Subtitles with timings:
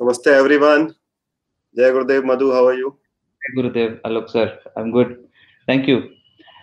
[0.00, 0.94] Namaste, everyone.
[1.76, 2.96] Jai Gurudev Madhu, how are you?
[3.54, 5.28] Gurudev, Alok sir, I'm good.
[5.66, 6.12] Thank you.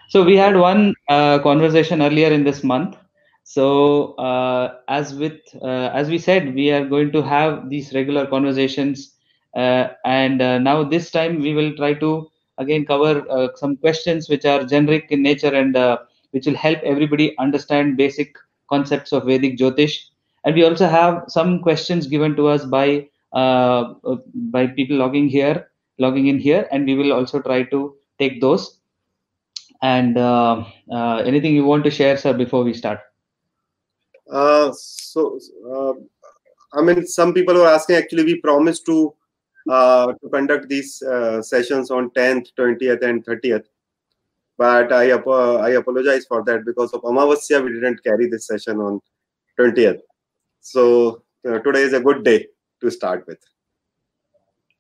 [0.10, 2.98] So we had one uh, conversation earlier in this month.
[3.44, 8.26] So uh, as with uh, as we said, we are going to have these regular
[8.26, 9.14] conversations,
[9.56, 14.30] uh, and uh, now this time we will try to again cover uh, some questions
[14.30, 15.78] which are generic in nature and
[16.32, 18.36] which will help everybody understand basic
[18.68, 20.06] concepts of Vedic Jyotish.
[20.44, 26.28] And we also have some questions given to us by by people logging here, logging
[26.28, 28.80] in here, and we will also try to take those.
[29.82, 33.00] And uh, uh, anything you want to share, sir, before we start?
[34.32, 35.40] Uh, so,
[35.72, 35.94] uh,
[36.74, 37.96] I mean, some people were asking.
[37.96, 39.14] Actually, we promised to
[39.70, 43.66] uh, to conduct these uh, sessions on 10th, 20th, and 30th.
[44.58, 49.00] But I I apologize for that because of Amavasya, we didn't carry this session on
[49.60, 50.00] 20th.
[50.62, 52.48] So today is a good day
[52.81, 53.39] to start with.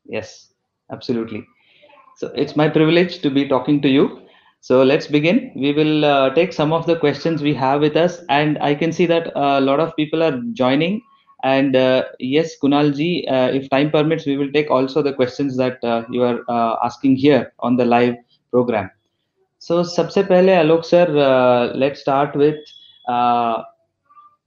[0.04, 0.52] Yes,
[0.90, 1.44] absolutely.
[2.16, 4.20] So it's my privilege to be talking to you.
[4.60, 5.52] So let's begin.
[5.56, 8.92] We will uh, take some of the questions we have with us, and I can
[8.92, 11.02] see that a lot of people are joining.
[11.42, 15.82] And uh, yes, Kunalji, uh, if time permits, we will take also the questions that
[15.82, 18.14] uh, you are uh, asking here on the live
[18.52, 18.90] program.
[19.58, 22.56] So, सबसे पहले Alok sir, uh, let's start with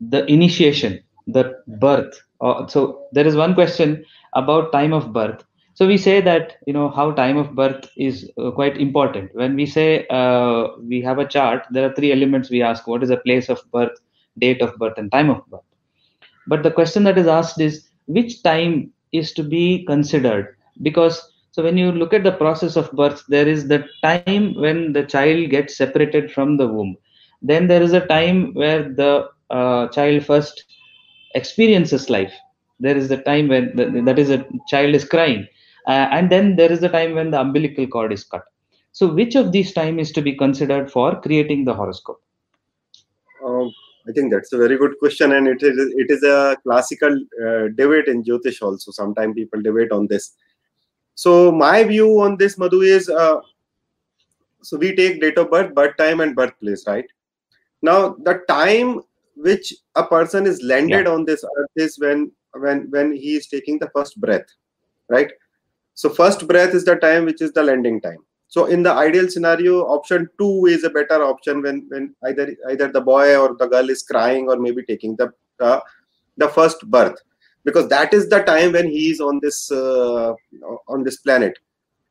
[0.02, 5.45] the initiation, the birth uh, so there is one question about time of birth.
[5.75, 9.35] So we say that you know how time of birth is uh, quite important.
[9.35, 12.87] When we say uh, we have a chart there are three elements we ask.
[12.87, 13.99] What is the place of birth
[14.39, 15.63] date of birth and time of birth?
[16.47, 20.57] But the question that is asked is which time is to be considered?
[20.83, 24.93] Because so when you look at the process of birth there is the time when
[24.93, 26.97] the child gets separated from the womb.
[27.43, 30.65] Then there is a time where the uh, child first
[31.35, 32.33] experiences life.
[32.79, 35.47] There is the time when the, that is a child is crying
[35.87, 38.45] uh, and then there is the time when the umbilical cord is cut.
[38.93, 42.21] So which of these time is to be considered for creating the horoscope?
[43.45, 43.73] Um,
[44.09, 47.13] i think that's a very good question and it is it is a classical
[47.45, 48.91] uh, debate in jyotish also.
[48.91, 50.37] Sometimes people debate on this.
[51.15, 53.41] So my view on this madhu is uh,
[54.63, 57.07] so we take date of birth birth time and birthplace right?
[57.83, 59.01] Now the time
[59.43, 61.13] which a person is landed yeah.
[61.13, 64.47] on this earth is when when when he is taking the first breath
[65.11, 65.31] right?
[65.95, 68.19] So first breath is the time which is the landing time.
[68.49, 72.89] So in the ideal scenario option 2 is a better option when when either either
[72.91, 75.31] the boy or the girl is crying or maybe taking the
[75.61, 75.81] uh,
[76.37, 77.19] the first birth.
[77.65, 80.33] Because that is the time when he is on this uh,
[80.89, 81.59] on this planet.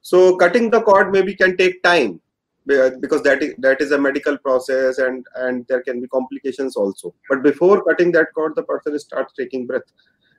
[0.02, 2.22] So cutting the cord maybe can take time
[2.66, 7.14] because that is, that is a medical process and and there can be complications also.
[7.30, 9.84] But before cutting that cord the person starts taking breath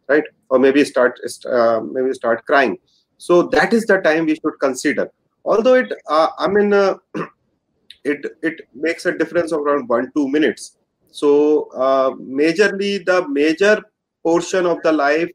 [0.08, 0.24] right?
[0.48, 2.78] Or maybe start uh, maybe start crying.
[3.18, 5.10] So that is the time we should consider.
[5.44, 6.94] Although it uh, i mean uh,
[8.04, 10.76] it it makes a difference of around 1 2 minutes.
[11.10, 12.10] So uh,
[12.40, 13.82] majorly the major
[14.22, 15.30] portion of the life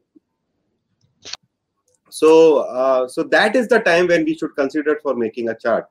[2.08, 5.86] so uh, so that is the time when we should consider for making a chart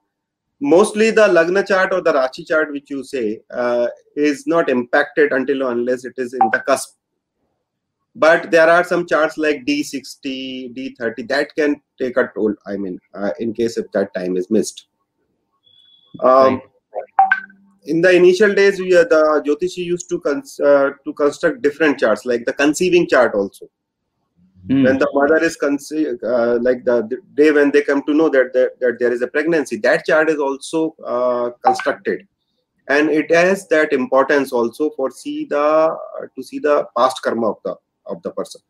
[0.60, 5.32] mostly the lagna chart or the rashi chart which you say uh, is not impacted
[5.32, 6.96] until unless it is in the cusp.
[8.18, 13.00] But there are some charts like d60 d30 that can take a toll i mean
[13.14, 14.88] uh, in case if that time is missed.
[16.22, 16.62] Um,
[17.86, 22.00] in the initial days we, uh, the jyotishi used to cons- uh, to construct different
[22.00, 23.70] charts like the conceiving chart also
[24.68, 24.84] Mm.
[24.84, 28.30] When the mother is conceived, uh, like the, the, day when they come to know
[28.30, 32.28] that, that, that there is a pregnancy, that chart is also uh, constructed,
[32.88, 37.52] and it has that importance also for see the uh, to see the past karma
[37.52, 37.76] of the
[38.08, 38.62] of the person.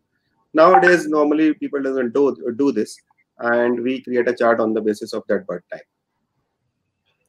[0.53, 2.97] Nowadays, normally people doesn't do do this,
[3.39, 5.87] and we create a chart on the basis of that birth time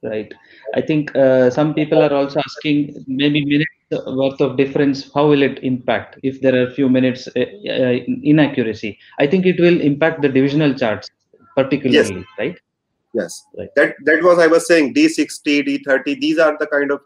[0.03, 0.33] right
[0.75, 5.41] i think uh, some people are also asking maybe minutes worth of difference how will
[5.41, 8.97] it impact if there are a few minutes uh, uh, inaccuracy?
[9.19, 11.09] I think it will impact the divisional charts
[11.55, 12.25] particularly yes.
[12.37, 12.59] right?
[13.13, 13.45] Yes.
[13.57, 13.69] Right.
[13.75, 16.99] that that was i was saying d60 d30 these are the kind of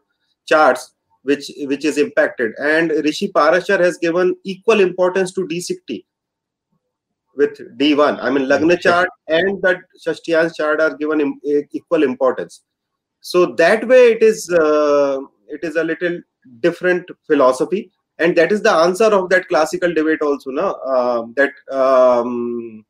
[0.45, 0.93] charts
[1.23, 2.53] which which is impacted.
[2.59, 6.03] And rishi parashar has given equal importance to d60
[7.37, 11.39] with d1 i mean lagna chart and that shashtyansh chart are given
[11.71, 12.63] equal importance.
[13.21, 16.19] So that way it is uh, it is a little
[16.59, 17.91] different philosophy.
[18.19, 22.85] And that is the answer of that classical debate also no uh, that um,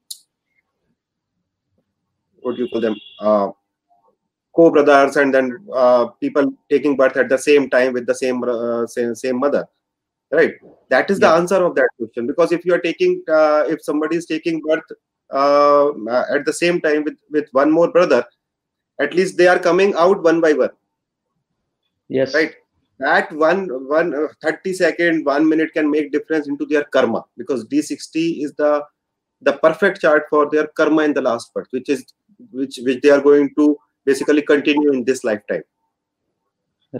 [2.41, 2.95] what do you call them?
[3.19, 3.51] Uh,
[4.53, 8.85] co-brothers and then uh, people taking birth at the same time with the same uh,
[8.87, 9.65] same, same mother
[10.31, 10.53] right?
[10.89, 12.25] That is the answer of that question.
[12.25, 14.83] Because if you are taking uh, if somebody is taking birth
[15.29, 15.87] uh,
[16.35, 18.25] at the same time with with one more brother
[18.99, 20.71] at least they are coming out one by one.
[22.09, 22.33] Yes.
[22.33, 22.55] Right
[23.01, 27.65] that one one uh, 30 second one minute can make difference into their karma because
[27.67, 28.83] d60 is the
[29.41, 32.05] the perfect chart for their karma in the last part which is
[32.51, 35.63] which which they are going to basically continue in this lifetime.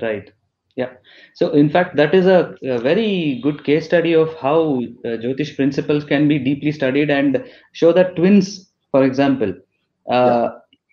[0.01, 0.31] Right.
[0.75, 0.91] Yeah.
[1.33, 5.55] So in fact that is a, a very good case study of how uh, jyotish
[5.55, 7.43] principles can be deeply studied and
[7.73, 9.53] show that twins for example
[10.09, 10.49] uh, yeah.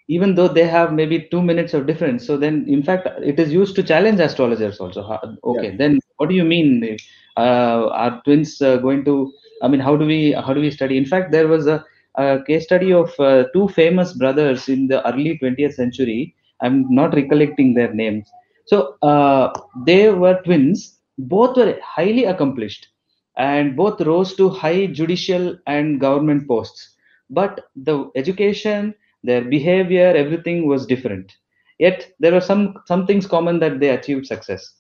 [0.08, 3.52] Even though they have maybe two minutes of difference so then in fact it is
[3.52, 5.02] used to challenge astrologers also
[5.44, 5.76] okay yeah.
[5.76, 6.96] then what do you mean
[7.37, 9.32] uh, are twins uh, going to
[9.62, 11.84] i mean how do we how do we study in fact there was a,
[12.16, 17.14] a case study of uh, two famous brothers in the early 20th century i'm not
[17.14, 18.28] recollecting their names
[18.66, 19.52] so uh,
[19.87, 20.99] they were twins.
[21.19, 22.88] Both were highly accomplished
[23.37, 26.96] and both rose to high judicial and government posts.
[27.31, 31.32] But the education, their behavior, everything was different.
[31.78, 34.74] Yet there were some some things common that they achieved success.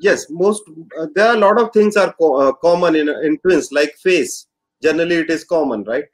[0.00, 0.62] Yes, most
[1.00, 3.94] uh, there are a lot of things are co- uh, common in in twins, like
[4.02, 4.46] face.
[4.82, 6.04] Generally, it is common, right?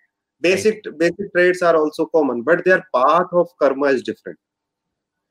[0.41, 0.99] Basic right.
[0.99, 4.39] basic traits are also common, but their path of karma is different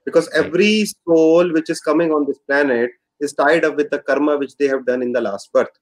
[0.06, 4.38] because every soul which is coming on this planet is tied up with the karma
[4.38, 5.76] which they have done in the last birth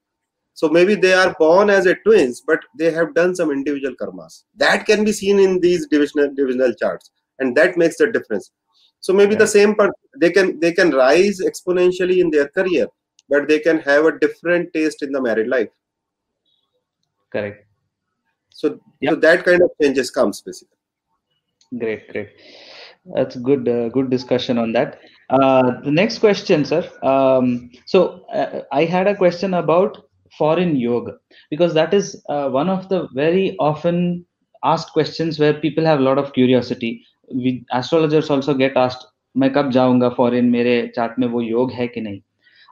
[0.58, 4.46] so maybe they are born as a twins but they have done some individual karmas.
[4.56, 8.50] That can be seen in these divisional divisional charts and that makes the difference.
[9.00, 9.44] So maybe yeah.
[9.44, 12.88] the same part they can they can rise exponentially in their career
[13.30, 15.70] but they can have a different taste in the married life.
[17.32, 17.64] Correct.
[18.50, 20.78] So, so that kind of changes comes basically.
[21.78, 22.30] Great great.
[23.14, 25.00] That's good uh, good discussion on that.
[25.30, 26.82] Uh, the next question sir.
[27.04, 30.07] Um, so uh, i had a question about
[30.39, 31.13] foreign yoga
[31.51, 34.25] because that is uh, one of the very often
[34.65, 37.05] asked questions where people have a lot of curiosity
[37.35, 39.07] we astrologers also get asked
[39.41, 42.21] मैं कब जाऊंगा foreign मेरे chart में वो योग है कि नहीं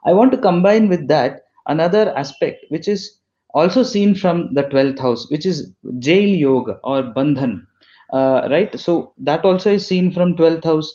[0.09, 3.21] I want to combine with that another aspect which is
[3.55, 7.55] also seen from the 12th house which is jail yoga or bandhan
[8.13, 10.91] uh, right so that also is seen from 12th house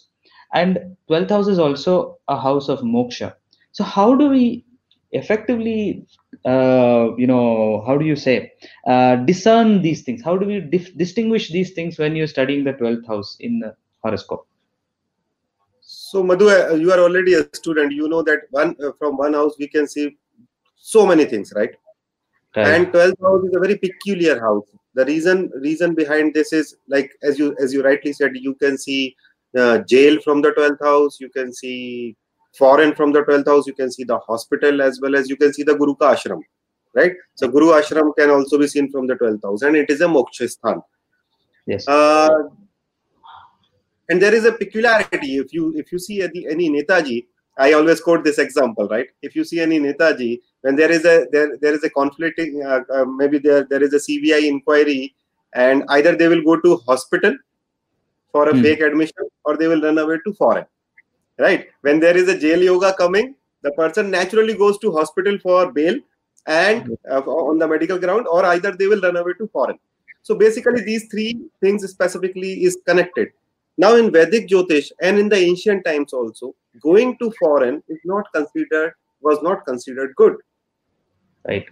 [0.54, 0.80] and
[1.10, 3.34] 12th house is also a house of moksha
[3.72, 4.66] so how do we
[5.12, 6.06] effectively
[6.45, 8.53] uh, you know how do you say
[8.87, 10.23] uh, discern these things?
[10.23, 13.77] How do we dif- distinguish these things when you're studying the 12th house in the
[14.03, 14.47] horoscope?
[15.83, 17.93] So madhu uh, you are already a student.
[17.93, 20.17] You know that one uh, from one house we can see
[20.77, 21.75] so many things right,
[22.57, 22.67] right.
[22.67, 24.65] and 12th house is a very peculiar house.
[24.95, 28.79] The reason reason behind this is like as you as you rightly said you can
[28.79, 29.15] see
[29.59, 32.17] uh, jail from the 12th house you can see
[32.53, 35.53] foreign from the 12th house you can see the hospital as well as you can
[35.53, 36.41] see the guru ka ashram
[36.95, 40.01] right so guru ashram can also be seen from the 12th house and it is
[40.01, 40.83] a moksha sthan
[41.67, 42.31] yes uh,
[44.09, 47.19] and there is a peculiarity if you if you see any, netaji
[47.59, 49.07] I always quote this example, right?
[49.23, 52.81] If you see any Netaji, when there is a there there is a conflicting, uh,
[52.95, 55.15] uh, maybe there there is a CBI inquiry,
[55.55, 57.37] and either they will go to hospital
[58.33, 58.63] for a hmm.
[58.63, 60.65] fake admission, or they will run away to foreign,
[61.41, 61.69] right?
[61.81, 65.99] When there is a jail yoga coming, the person naturally goes to hospital for bail
[66.47, 69.79] and uh, on the medical ground, or either they will run away to foreign.
[70.23, 73.29] So basically, these three things specifically is connected.
[73.79, 78.27] Now, in Vedic Jyotish and in the ancient times also, going to foreign is not
[78.35, 78.93] considered
[79.23, 80.37] was not considered good.
[81.47, 81.67] Right.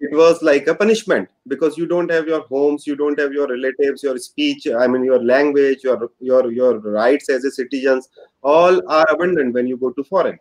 [0.00, 3.48] It was like a punishment because you don't have your homes, you don't have your
[3.48, 8.08] relatives, your speech, I mean your language, your your your rights as a citizens,
[8.42, 10.38] all are abandoned when you go to foreign.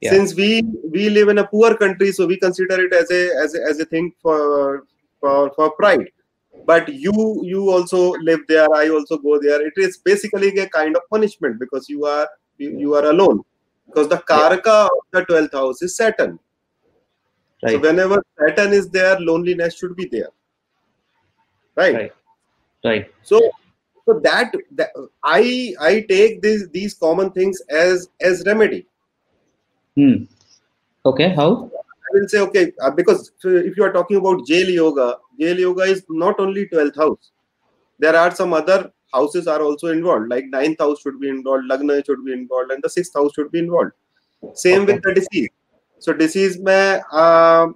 [0.00, 0.10] Yeah.
[0.10, 0.62] Since we
[0.92, 3.80] we live in a poor country, so we consider it as a as a, as
[3.80, 4.84] a thing for
[5.20, 6.10] for for pride.
[6.66, 9.64] But you you also live there i also go there.
[9.66, 13.42] It is basically a kind of punishment because you are you, you are alone.
[13.86, 16.38] Because the karaka of the 12th house is saturn
[17.62, 17.72] right.
[17.72, 20.30] so whenever saturn is there loneliness should be there
[21.76, 22.12] right right,
[22.84, 23.10] right.
[23.22, 23.40] so
[24.06, 24.90] so that, that
[25.22, 28.86] i i take these these common things as as remedy
[29.96, 30.24] hmm.
[31.04, 31.70] okay how
[32.08, 35.82] I will say, okay, uh, because if you are talking about jail yoga, jail yoga
[35.82, 37.32] is not only 12th house.
[37.98, 42.04] There are some other houses are also involved, like 9th house should be involved, Lagna
[42.04, 43.92] should be involved, and the 6th house should be involved.
[44.54, 44.94] Same okay.
[44.94, 45.50] with the disease.
[46.00, 47.68] So disease may uh,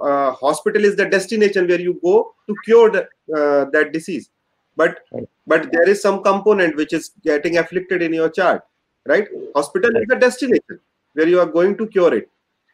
[0.00, 3.02] uh, hospital is the destination where you go to cure the,
[3.34, 4.30] uh, that disease.
[4.76, 4.98] But
[5.46, 8.62] but there is some component which is getting afflicted in your chart,
[9.06, 9.28] right?
[9.54, 10.80] Hospital is the destination
[11.12, 12.28] where you are going to cure it.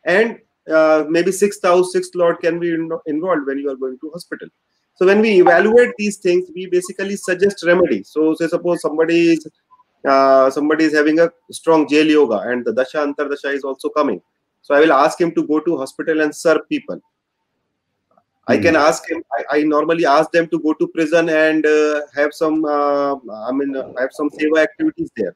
[0.04, 0.38] And
[0.70, 4.10] uh, maybe sixth house, sixth lord can be in, involved when you are going to
[4.10, 4.48] hospital.
[4.94, 8.08] So when we evaluate these things, we basically suggest remedies.
[8.08, 9.46] So say suppose somebody is
[10.08, 14.22] uh, somebody is having a strong jail yoga and the dasha antardasha is also coming.
[14.62, 17.00] So I will ask him to go to hospital and serve people.
[18.48, 18.80] I can hmm.
[18.80, 19.22] ask him.
[19.38, 22.64] I, I, normally ask them to go to prison and uh, have some.
[22.64, 23.14] Uh,
[23.48, 25.34] I mean, uh, have some seva activities there.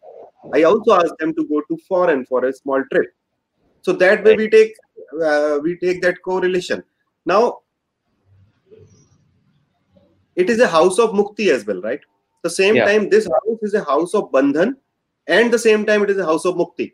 [0.52, 3.12] I also ask them to go to foreign for a small trip.
[3.82, 4.74] So that way we take
[5.22, 6.82] uh, we take that correlation.
[7.24, 7.60] Now
[10.34, 12.00] it is a house of mukti as well, right?
[12.42, 12.86] The same yeah.
[12.86, 14.74] time, this house is a house of bandhan,
[15.26, 16.92] and the same time it is a house of mukti.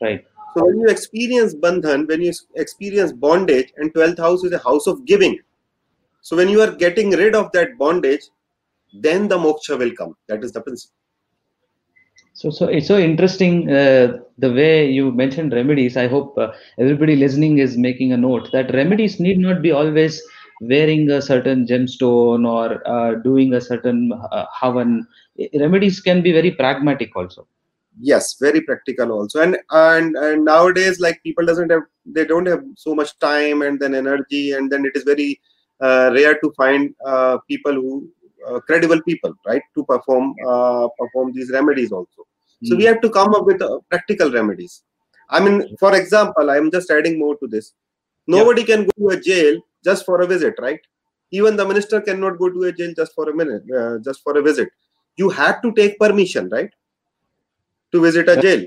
[0.00, 0.24] Right.
[0.54, 4.86] So when you experience bandhan, when you experience bondage, and 12th house is a house
[4.88, 5.38] of giving.
[6.22, 8.22] So when you are getting rid of that bondage,
[8.92, 10.16] then the moksha will come.
[10.28, 10.96] That is the principle.
[12.32, 15.96] So, so it's so interesting uh, the way you mentioned remedies.
[15.96, 20.20] I hope uh, everybody listening is making a note that remedies need not be always
[20.60, 25.02] wearing a certain gemstone or uh, doing a certain uh, havan.
[25.54, 27.46] Remedies can be very pragmatic also
[28.00, 32.62] yes very practical also and and and nowadays like people doesn't have they don't have
[32.76, 35.40] so much time and then energy and then it is very
[35.80, 38.08] uh, rare to find uh, people who
[38.46, 42.68] uh, credible people right to perform uh, perform these remedies also mm.
[42.68, 42.92] so we hmm.
[42.92, 44.82] have to come up with uh, practical remedies
[45.28, 47.72] i mean for example i'm just adding more to this
[48.26, 48.70] nobody yeah.
[48.72, 50.80] can go to a jail just for a visit right
[51.32, 54.36] even the minister cannot go to a jail just for a minute uh, just for
[54.38, 54.68] a visit
[55.16, 56.70] you have to take permission right
[57.92, 58.66] to visit a jail.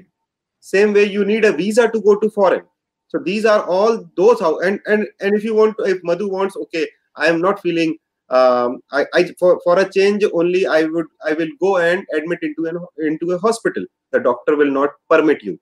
[0.60, 2.63] Same way, you need a visa to go to foreign.
[3.10, 6.30] So these are all those how and and and if you want, to, if Madhu
[6.30, 7.98] wants, okay, I am not feeling.
[8.30, 12.39] Um, I, I for for a change only I would I will go and admit
[12.42, 13.86] into an into a hospital.
[14.12, 15.60] The doctor will not permit you,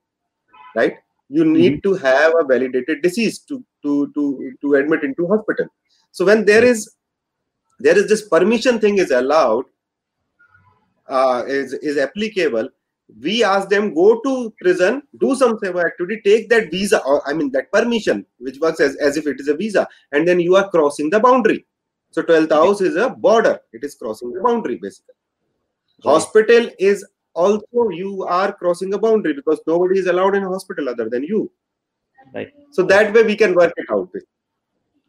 [0.75, 0.95] right?
[1.29, 1.91] You need mm-hmm.
[1.91, 5.67] to have a validated disease to to to to admit into hospital.
[6.11, 6.89] So when there is
[7.79, 9.65] there is this permission thing is allowed
[11.09, 12.69] uh, is is applicable
[13.19, 17.33] we ask them go to prison do some seva activity take that visa or i
[17.33, 20.55] mean that permission which works as, as if it is a visa and then you
[20.55, 21.65] are crossing the boundary.
[22.11, 23.59] So 12th house is a border.
[23.71, 25.15] It is crossing the boundary basically.
[26.03, 26.11] Right.
[26.11, 30.89] hospital is also you are crossing a boundary because nobody is allowed in a hospital
[30.89, 31.51] other than you.
[32.33, 32.51] Right.
[32.71, 34.09] So that way we can work it out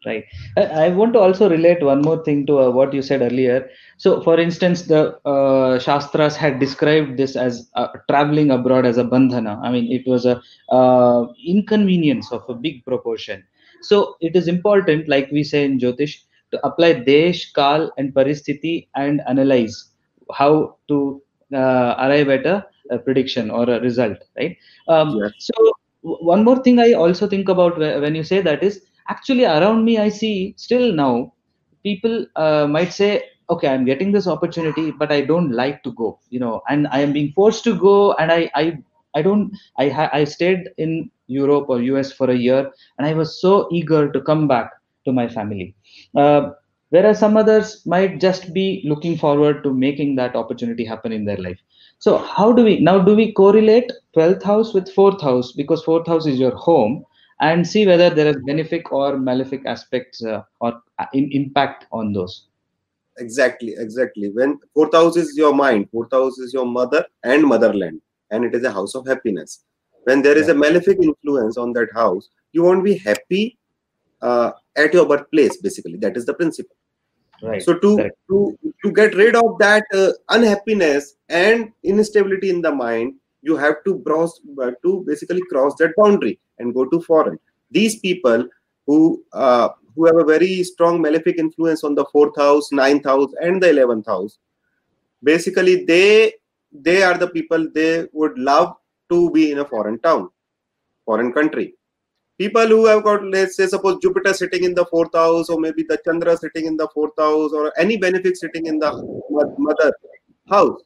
[0.05, 0.25] right.
[0.57, 3.69] I want to also relate one more thing to uh, what you said earlier.
[3.97, 9.03] So for instance the uh, shastras had described this as uh, traveling abroad as a
[9.03, 9.59] bandhana.
[9.61, 13.43] I mean it was a uh, inconvenience of a big proportion.
[13.81, 16.19] So it is important like we say in jyotish
[16.51, 19.89] to apply desh kal and paristhiti and analyze
[20.33, 21.21] how to
[21.53, 24.57] uh, arrive at a, a, prediction or a result right?
[24.87, 25.53] Um, so
[26.03, 29.97] one more thing i also think about when you say that is actually around me
[29.97, 31.33] i see still now
[31.83, 36.19] people uh, might say okay i'm getting this opportunity but i don't like to go
[36.29, 38.77] you know and i am being forced to go and i i
[39.15, 42.61] i don't i i stayed in europe or us for a year
[42.97, 44.71] and i was so eager to come back
[45.05, 45.75] to my family.
[46.15, 46.51] Uh,
[46.89, 51.37] whereas some others might just be looking forward to making that opportunity happen in their
[51.37, 51.59] life.
[51.99, 55.51] So how do we now do we correlate 12th house with 4th house?
[55.51, 57.05] Because 4th house is your home
[57.41, 62.13] and see whether there is benefic or malefic aspects uh, or uh, in, impact on
[62.13, 62.47] those.
[63.19, 64.29] Exactly exactly.
[64.29, 68.55] When fourth house is your mind fourth house is your mother and motherland and it
[68.55, 69.63] is a house of happiness.
[70.05, 70.53] When there is yeah.
[70.53, 73.57] a malefic influence on that house you won't be happy
[74.21, 75.97] uh, at your birthplace basically.
[75.97, 76.75] That is the principle.
[77.41, 77.61] Right.
[77.61, 83.15] So to to to get rid of that uh, unhappiness and instability in the mind
[83.43, 87.37] you have to cross uh, to basically cross that boundary and go to foreign.
[87.71, 88.47] These people
[88.87, 93.31] who uh, who have a very strong malefic influence on the fourth house ninth house
[93.41, 94.39] and the 11th house
[95.23, 96.33] basically they
[96.71, 98.75] they are the people they would love
[99.11, 100.29] to be in a foreign town
[101.05, 101.75] foreign country.
[102.39, 105.83] People who have got let's say suppose jupiter sitting in the fourth house or maybe
[105.83, 108.91] the chandra sitting in the fourth house or any benefic sitting in the
[109.57, 109.91] mother
[110.49, 110.81] house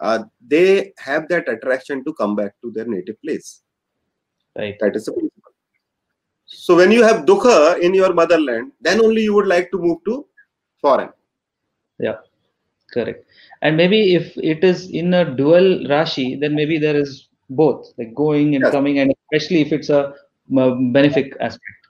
[0.00, 3.62] uh, they have that attraction to come back to their native place.
[4.56, 4.76] Right.
[4.80, 5.52] That is the principle.
[6.46, 9.98] So when you have dukha in your motherland, then only you would like to move
[10.06, 10.26] to
[10.80, 11.10] foreign.
[12.00, 12.16] Yeah,
[12.92, 13.24] correct.
[13.62, 18.14] And maybe if it is in a dual rashi, then maybe there is both, like
[18.14, 18.72] going and yes.
[18.72, 20.14] coming, and especially if it's a
[20.50, 21.80] benefic aspect.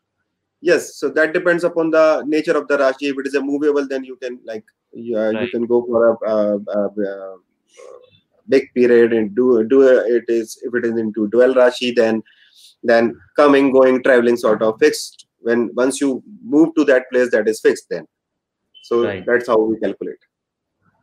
[0.60, 3.10] Yes, so that depends upon the nature of the rashi.
[3.10, 4.64] If it is a movable, then you can like
[4.94, 5.42] uh, right.
[5.42, 7.36] you can go for a, a, a, a
[8.48, 12.22] big period and do do it is if it is into dual rashi then
[12.82, 15.26] then coming going traveling sort of fixed.
[15.42, 18.06] When once you move to that place that is fixed then.
[18.82, 19.24] So right.
[19.24, 20.18] that's how we calculate.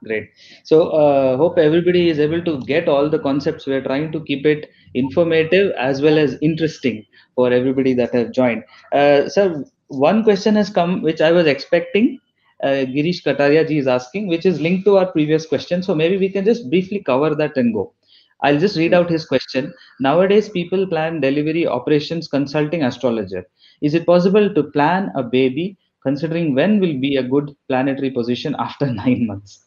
[0.04, 0.30] Great.
[0.64, 3.66] So uh, hope everybody is able to get all the concepts.
[3.66, 7.04] We're trying to keep it informative as well as interesting
[7.36, 8.64] for everybody that have joined.
[8.92, 12.20] Uh, sir one question has come which i was expecting
[12.64, 15.84] uh, girish kataria ji is asking which is linked to our previous question.
[15.84, 17.94] So maybe we can just briefly cover that and go.
[18.42, 19.74] I'll just read out his question.
[20.00, 23.46] Nowadays people plan delivery operations consulting astrologer.
[23.82, 28.56] Is it possible to plan a baby considering when will be a good planetary position
[28.60, 29.64] after nine months?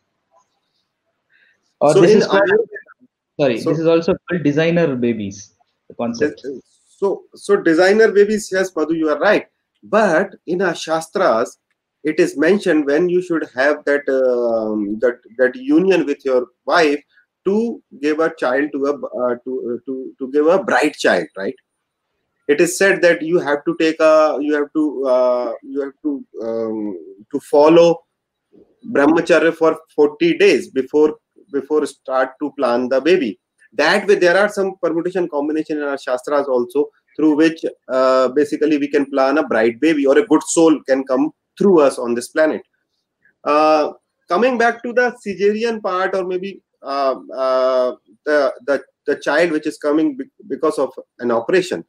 [1.80, 2.50] Or so this is called,
[3.40, 5.54] sorry so, this is also called designer babies
[5.88, 6.44] the concept.
[6.86, 9.46] So so designer babies yes madhu you are right.
[9.82, 11.58] But in our shastras
[12.02, 17.00] it is mentioned when you should have that um, that that union with your wife
[17.44, 21.26] to give a child to a uh, to, uh, to to give a bright child
[21.36, 21.54] right?
[22.48, 25.92] It is said that you have to take a you have to uh, you have
[26.02, 26.98] to um,
[27.32, 28.00] to follow
[28.92, 31.16] brahmacharya for 40 days before
[31.52, 33.38] before start to plan the baby.
[33.72, 38.78] That way there are some permutation combination in our shastras also through which uh, basically
[38.78, 42.14] we can plan a bright baby or a good soul can come through us on
[42.14, 42.62] this planet.
[43.44, 43.92] Uh,
[44.28, 47.92] coming back to the caesarean part or maybe uh, uh
[48.24, 51.84] the, the the child which is coming because of an operation.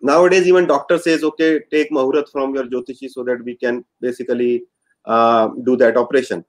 [0.00, 4.64] Nowadays even doctor says okay take mahurat from your jyotishi so that we can basically
[5.04, 6.44] uh, do that operation.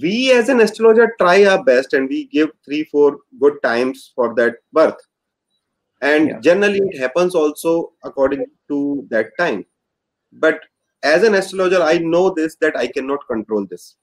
[0.00, 4.34] We as an astrologer try our best and we give three four good times for
[4.34, 5.00] that birth.
[6.00, 6.40] And yeah.
[6.40, 9.64] generally it happens also according to that time
[10.34, 10.60] but
[11.02, 13.96] as an astrologer i know this that i cannot control this.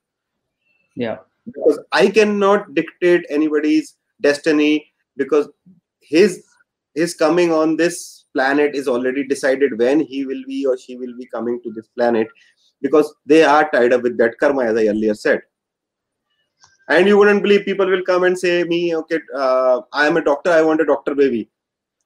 [0.95, 1.17] Yeah.
[1.45, 4.85] Because i cannot dictate anybody's destiny
[5.17, 5.49] because
[6.01, 6.43] his
[6.95, 11.15] his coming on this planet is already decided when he will be or she will
[11.17, 12.27] be coming to this planet
[12.81, 15.41] because they are tied up with that karma as i earlier said.
[16.89, 20.23] And you wouldn't believe people will come and say me okay uh, i am a
[20.23, 21.49] doctor i want a doctor baby.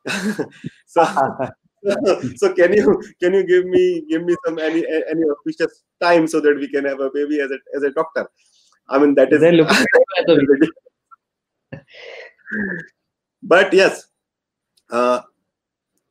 [0.85, 1.03] So
[2.35, 6.39] so can you can you give me give me some any any auspicious time so
[6.39, 8.27] that we can have a baby as a as a doctor?
[8.89, 9.41] I mean that is
[13.43, 14.07] but yes
[14.89, 15.21] uh,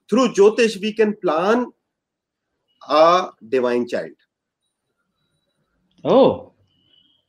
[0.09, 1.67] through jyotish we can plan
[2.89, 4.13] a divine child.
[6.05, 6.53] Oh.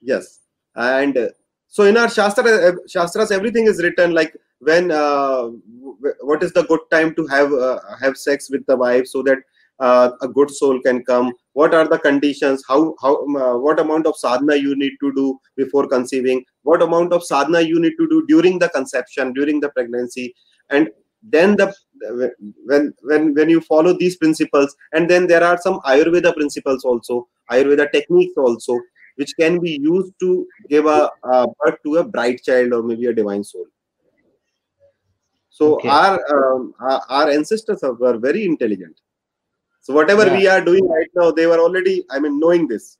[0.01, 0.41] Yes.
[0.75, 1.29] And uh,
[1.67, 5.49] so in our shastra shastras everything is written like when uh,
[6.21, 9.37] what is the good time to have uh, have sex with the wife so that
[9.79, 11.33] uh, a good soul can come?
[11.53, 12.63] What are the conditions?
[12.67, 16.43] How how um, uh, what amount of sadhana you need to do before conceiving?
[16.63, 20.33] What amount of sadhana you need to do during the conception during the pregnancy?
[20.69, 20.89] And
[21.21, 21.73] then the
[22.65, 27.27] when when when you follow these principles and then there are some ayurveda principles also
[27.51, 28.79] ayurveda techniques also
[29.15, 33.05] which can be used to give a, a birth to a bright child or maybe
[33.05, 33.65] a divine soul.
[35.55, 35.87] So okay.
[35.87, 38.99] our, um, our, our ancestors were very intelligent.
[39.79, 40.37] So whatever yeah.
[40.37, 42.97] we are doing right now, they were already, I mean, knowing this.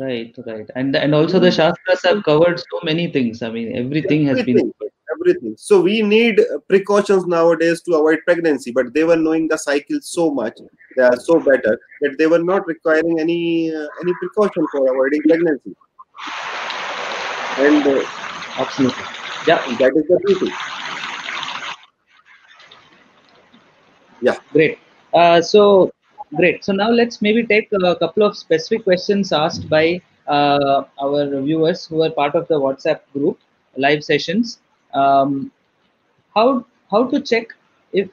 [0.00, 3.42] Right, right, and and also the shastras have covered so many things.
[3.42, 4.56] I mean, everything, everything.
[4.56, 5.54] has been everything.
[5.58, 10.30] So we need precautions nowadays to avoid pregnancy, but they were knowing the cycle so
[10.30, 10.58] much,
[10.96, 15.22] they are so better that they were not requiring any uh, any precaution for avoiding
[15.28, 15.76] pregnancy.
[17.58, 18.04] And uh,
[18.56, 19.04] absolutely,
[19.46, 20.52] yeah, that is the beauty.
[24.20, 24.78] Yeah, great.
[25.14, 25.92] Uh, so
[26.36, 26.64] great.
[26.64, 31.86] So now let's maybe take a couple of specific questions asked by uh, our viewers
[31.86, 33.38] who are part of the WhatsApp group
[33.76, 34.60] live sessions.
[34.94, 35.50] Um,
[36.34, 37.48] how how to check
[37.92, 38.08] if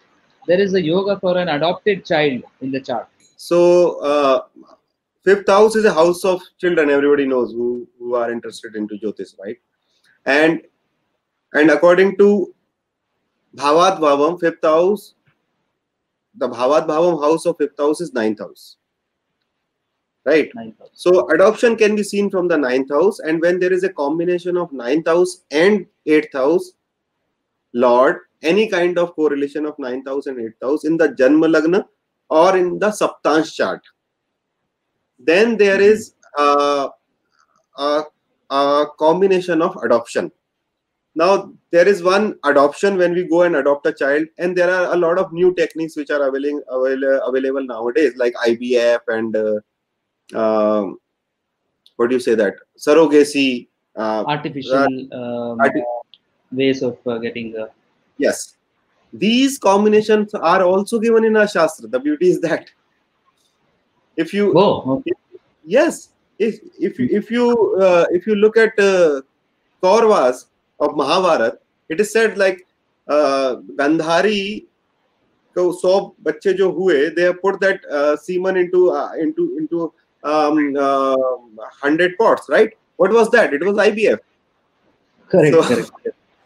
[0.47, 3.07] there is a yoga for an adopted child in the chart?
[3.35, 4.41] So uh,
[5.23, 6.89] fifth house is a house of children.
[6.89, 9.57] Everybody knows who, who are interested into jyotish right?
[10.25, 10.61] And
[11.53, 12.53] and according to
[13.55, 15.13] bhavat bhavam fifth house
[16.37, 18.77] the bhavat bhavam house of fifth house is ninth house.
[20.25, 20.51] Right?
[20.55, 20.89] House.
[20.93, 24.57] so adoption can be seen from the ninth house and when there is a combination
[24.57, 26.73] of ninth house and eighth house
[27.73, 31.85] lord any kind of correlation of ninth house and eighth house in the janma lagna
[32.29, 33.81] or in the saptansh chart.
[35.19, 35.83] Then there hmm.
[35.83, 36.89] is a,
[37.77, 38.03] a,
[38.49, 40.31] a combination of adoption
[41.21, 44.93] now there is one adoption when we go and adopt a child and there are
[44.93, 46.63] a lot of new techniques which are available
[47.29, 49.57] available nowadays like ivf and uh,
[50.35, 50.97] um,
[51.97, 52.55] what do you say that?
[52.77, 55.83] Surrogacy uh, artificial um, arti-
[56.51, 57.55] ways of uh, getting
[58.17, 58.55] yes.
[59.13, 62.69] These combinations are also given in a shastra the beauty is that
[64.15, 65.11] if you oh, okay.
[65.11, 66.09] if, yes.
[66.39, 69.21] If if you if you uh, if you look at uh,
[69.81, 70.45] Kauravas
[70.79, 71.59] of Mahabharat,
[71.89, 72.65] it is said like
[73.07, 74.65] uh, Gandhari
[75.55, 79.91] so सौ बच्चे जो हुए they have put that into into um, uh, into into
[80.23, 82.73] 100 pots right?
[82.97, 83.53] What was that?
[83.53, 84.19] It was ivf
[85.29, 85.91] correct so, correct.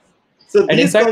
[0.48, 1.10] so and in fact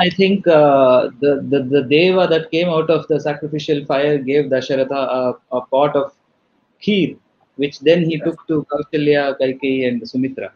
[0.00, 4.46] i think uh, the, the the deva that came out of the sacrificial fire gave
[4.54, 6.12] dasharatha a, a pot of
[6.86, 7.16] kheer
[7.56, 8.24] which then he yes.
[8.24, 10.50] took to kausalya kaikeyi and sumitra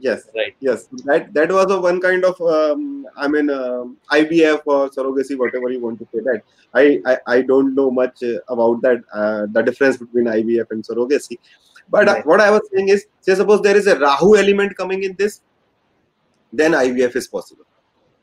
[0.00, 0.54] yes right.
[0.60, 0.88] yes.
[1.04, 5.70] That that was a one kind of um, i mean uh, ivf or surrogacy whatever
[5.70, 6.42] you want to say that.
[6.74, 10.84] I i, I don't know much uh, about that uh, the difference between ivf and
[10.84, 11.38] surrogacy.
[11.90, 12.26] But right.
[12.26, 15.40] what i was saying is say suppose there is a rahu element coming in this
[16.52, 17.64] then ivf is possible.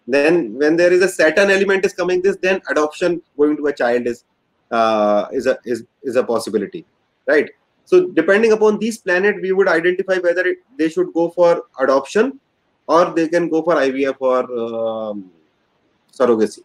[0.07, 3.73] Then when there is a saturn element is coming this then adoption going to a
[3.73, 4.23] child is
[4.71, 6.85] uh, is a is, is a possibility.
[7.27, 7.49] Right
[7.85, 12.39] so depending upon these planets, we would identify whether it, they should go for adoption
[12.87, 15.31] or they can go for IVF or um,
[16.11, 16.63] surrogacy.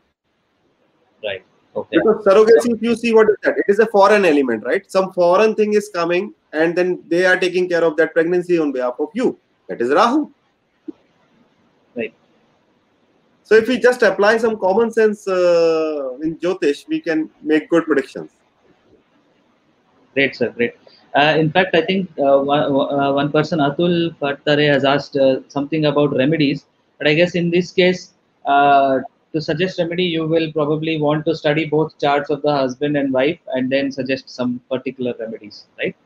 [1.23, 1.45] Right.
[1.77, 1.99] Okay.
[1.99, 4.91] Because surrogacy, if you see what is that, it is a foreign element, right?
[4.91, 8.73] Some foreign thing is coming, and then they are taking care of that pregnancy on
[8.73, 9.39] behalf of you.
[9.69, 10.31] That is Rahu.
[11.95, 12.15] Right.
[13.45, 17.85] So if we just apply some common sense uh, in Jyotish, we can make good
[17.85, 18.31] predictions.
[20.15, 20.49] Great, sir.
[20.51, 20.75] Great.
[21.15, 25.41] Uh, in fact, I think uh, one, uh, one person, Atul Patare, has asked uh,
[25.49, 26.67] something about remedies.
[26.99, 28.13] But I guess in this case,
[28.47, 29.01] uh,
[29.33, 33.13] to suggest remedy, you will probably want to study both charts of the husband and
[33.13, 35.97] wife and then suggest some particular remedies, right?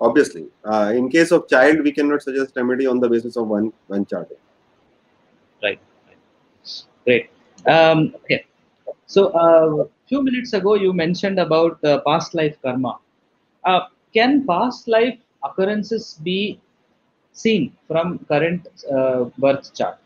[0.00, 0.46] Obviously.
[0.64, 4.06] Uh, in case of child, we cannot suggest remedy on the basis of one, one
[4.06, 4.28] chart.
[5.62, 5.78] Right.
[6.06, 6.84] right.
[7.04, 7.30] Great.
[7.66, 8.46] Um, okay.
[9.06, 12.98] So a few minutes ago, you mentioned about past life karma
[13.64, 13.80] uh,
[14.14, 16.60] can past life occurrences be
[17.32, 19.98] seen from current uh, birth chart?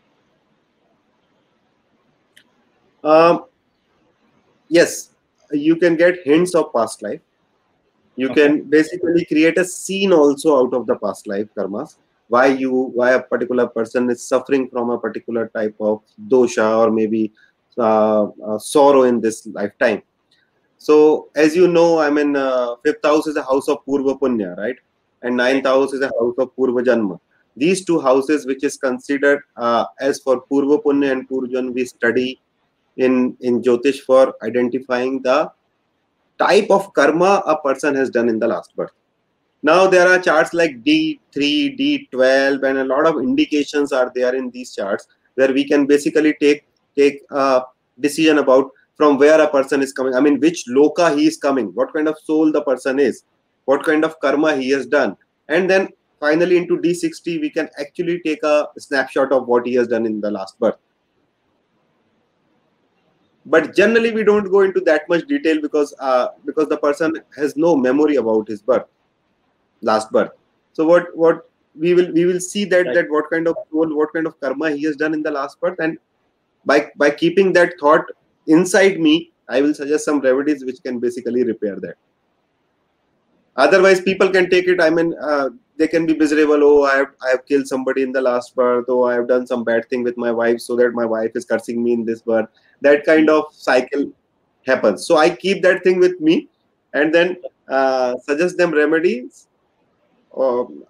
[3.03, 3.45] Um,
[4.69, 5.11] yes,
[5.51, 7.21] you can get hints of past life.
[8.15, 8.47] You okay.
[8.47, 11.97] can basically create a scene also out of the past life karmas.
[12.29, 16.91] Why you, why a particular person is suffering from a particular type of dosha or
[16.91, 17.31] maybe
[17.77, 20.01] uh, uh, sorrow in this lifetime
[20.77, 24.55] so as you know, I mean, uh, fifth house is a house of Purva Punya,
[24.57, 24.75] right?
[25.23, 27.19] And ninth house is a house of Purva Janma.
[27.55, 31.85] These two houses, which is considered uh, as for Purva Punya and Purva Janma, we
[31.85, 32.39] study
[32.97, 35.51] in, in Jyotish for identifying the
[36.37, 38.91] type of karma a person has done in the last birth.
[39.63, 44.51] Now there are charts like D3, D12, and a lot of indications are there in
[44.51, 47.63] these charts where we can basically take take a
[47.99, 50.15] decision about from where a person is coming.
[50.15, 53.23] I mean which loka he is coming what kind of soul the person is
[53.65, 55.15] what kind of karma he has done.
[55.47, 59.87] And then finally into d60 we can actually take a snapshot of what he has
[59.87, 60.77] done in the last birth.
[63.45, 67.55] But generally we don't go into that much detail because uh, because the person has
[67.55, 68.85] no memory about his birth
[69.81, 70.31] last birth.
[70.73, 72.95] So what what we will we will see that right.
[72.95, 75.59] that what kind of soul what kind of karma he has done in the last
[75.61, 75.79] birth.
[75.79, 75.97] And
[76.65, 78.05] by by keeping that thought
[78.47, 81.95] inside me, I will suggest some remedies which can basically repair that.
[83.55, 84.81] Otherwise, people can take it.
[84.81, 86.63] I mean, uh, they can be miserable.
[86.63, 88.85] Oh, I have, I have killed somebody in the last birth.
[88.87, 91.45] Oh, I have done some bad thing with my wife, so that my wife is
[91.45, 92.49] cursing me in this birth.
[92.81, 94.11] That kind of cycle
[94.65, 95.07] happens.
[95.07, 96.49] So I keep that thing with me,
[96.93, 99.47] and then uh, suggest them remedies,
[100.35, 100.83] um,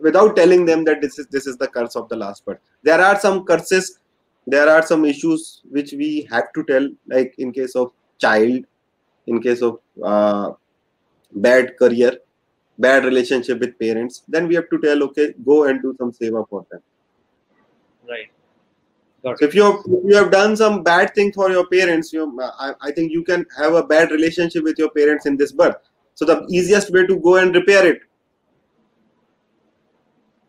[0.00, 2.58] without telling them that this is this is the curse of the last birth.
[2.82, 4.00] There are some curses
[4.46, 8.64] there are some issues which we have to tell like in case of child
[9.26, 10.52] in case of uh,
[11.32, 12.18] bad career
[12.78, 16.46] bad relationship with parents then we have to tell okay go and do some seva
[16.48, 16.80] for them.
[18.08, 18.30] Right.
[19.22, 22.38] So if you have, if you have done some bad thing for your parents you
[22.40, 25.76] I, I think you can have a bad relationship with your parents in this birth.
[26.14, 28.00] So the easiest way to go and repair it.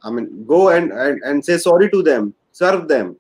[0.04, 3.16] I mean go and, and, and say sorry to them serve them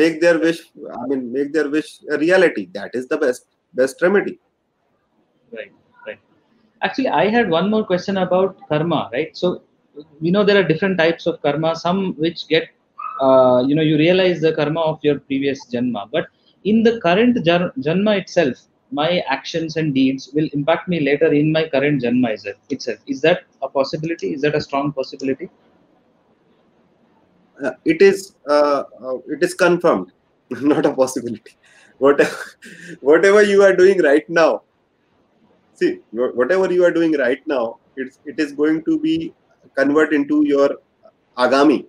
[0.00, 0.60] make their wish
[1.00, 2.68] i mean make their wish a reality.
[2.78, 4.38] That is the best best remedy.
[5.56, 5.72] Right
[6.06, 6.20] right.
[6.82, 9.36] Actually i had one more question about karma right?
[9.42, 9.62] So
[10.20, 12.64] we know there are different types of karma some which get
[13.20, 16.08] uh, you know you realize the karma of your previous janma.
[16.16, 16.26] But
[16.64, 18.56] in the current janma itself
[18.92, 22.36] my actions and deeds will impact me later in my current janma
[22.70, 22.98] itself.
[23.06, 24.32] Is that a possibility?
[24.34, 25.48] Is that a strong possibility
[27.62, 30.12] uh, it is uh, uh, it is confirmed
[30.50, 31.56] not a possibility.
[31.98, 32.36] Whatever
[33.00, 34.62] whatever you are doing right now
[35.74, 39.32] see whatever you are doing right now it's it is going to be
[39.74, 40.70] convert into your
[41.36, 41.86] agami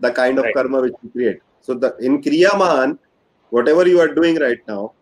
[0.00, 0.54] the kind of right.
[0.54, 1.40] karma which you create.
[1.60, 2.98] So the in kriyaman
[3.50, 4.92] whatever you are doing right now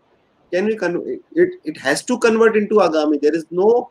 [0.51, 1.03] can we con-
[1.33, 3.19] it, it has to convert into agami.
[3.19, 3.89] There is no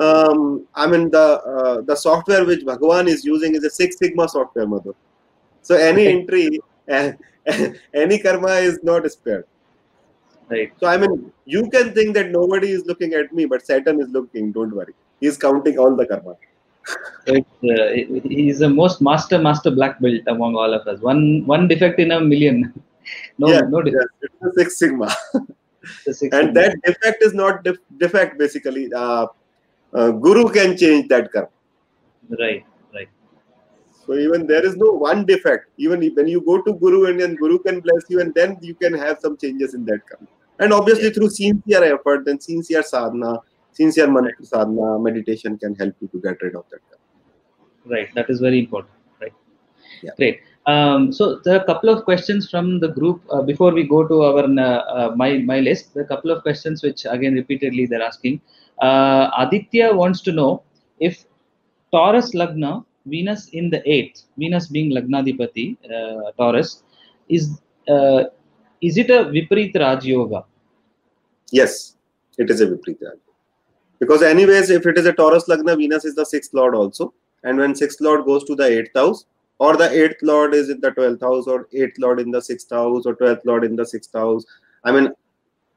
[0.00, 4.28] um, i mean the uh, the software which bhagwan is using is a six sigma
[4.28, 4.94] software mother
[5.70, 6.60] so any entry
[8.02, 9.44] any karma is not spared.
[10.52, 10.72] Right.
[10.80, 14.08] So i mean you can think that nobody is looking at me but saturn is
[14.16, 14.94] looking don't worry.
[15.20, 16.34] He's counting all the karma.
[17.28, 17.90] Uh,
[18.24, 21.00] he's the most master master black belt among all of us.
[21.00, 22.72] One one defect in a million.
[23.38, 24.10] No yeah, no defect.
[24.22, 25.14] Yeah, six sigma.
[26.04, 26.52] Six and sigma.
[26.54, 29.26] that defect is not def- defect basically uh,
[29.94, 31.48] uh, guru can change that karma.
[32.42, 32.66] Right
[34.10, 37.34] so even there is no one defect even when you go to guru and then
[37.42, 40.26] guru can bless you and then you can have some changes in that karma
[40.58, 41.14] and obviously yeah.
[41.16, 43.32] through sincere effort then sincere sadhana
[43.80, 47.94] sincere mantra sadhana meditation can help you to get rid of that karma.
[47.94, 49.36] right that is very important right
[50.06, 50.16] Yeah.
[50.20, 50.38] great
[50.72, 54.00] um, so there are a couple of questions from the group uh, before we go
[54.10, 57.34] to our uh, uh, my my list there are a couple of questions which again
[57.42, 58.36] repeatedly they're asking
[58.88, 60.52] uh, aditya wants to know
[61.08, 61.24] if
[61.94, 62.72] taurus lagna
[63.06, 66.82] venus in the eighth venus being lagnadipati uh, taurus
[67.28, 68.24] is uh,
[68.80, 70.42] is it a viparit raj yoga
[71.50, 71.96] yes
[72.38, 73.10] it is a viprita
[74.00, 77.12] because anyways if it is a taurus lagna venus is the sixth lord also.
[77.42, 79.24] And when sixth lord goes to the eighth house
[79.58, 82.70] or the eighth lord is in the 12th house or eighth lord in the sixth
[82.70, 84.44] house or 12th lord in the sixth house
[84.84, 85.08] i mean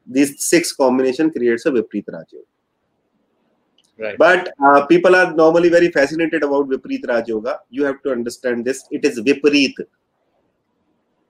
[0.06, 2.53] these six combination creates a vipreet raj yoga
[3.98, 4.18] right.
[4.18, 8.64] But uh, people are normally very fascinated about vipreet raj yoga you have to understand
[8.64, 8.86] this.
[8.90, 9.76] It is vipareet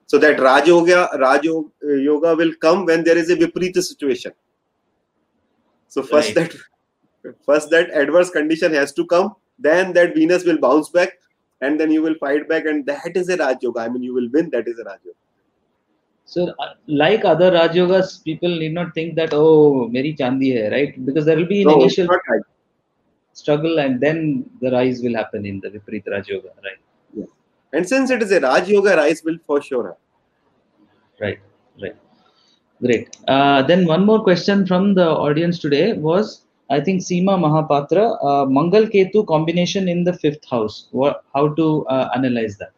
[0.07, 4.33] so that raj yoga raj yoga will come when there is a vipreet situation.
[5.89, 6.53] So first Right.
[6.53, 9.35] that first that adverse condition has to come.
[9.59, 11.11] Then that venus will bounce back.
[11.61, 12.67] And then you will fight back.
[12.67, 14.51] And that is a raj yoga i mean you will win.
[14.51, 15.19] That is a raj yoga
[16.27, 20.71] So, uh, like other Raj Yogas, people need not think that, oh, Meri Chandi hai,
[20.75, 21.07] right?
[21.07, 22.43] Because there will be an no, it's initial not right.
[23.35, 26.81] Struggle and then the rise will happen in the Viparit Raj Yoga, right?
[27.75, 30.01] and since it is a raj yoga rise will for sure happen.
[31.21, 31.41] Right,
[31.83, 31.97] right.
[32.81, 33.17] Great.
[33.29, 38.47] Uh, then one more question from the audience today was, I think Seema Mahapatra, uh,
[38.47, 40.89] Mangal Ketu combination in the fifth house.
[40.91, 42.73] What, how to uh, analyze that?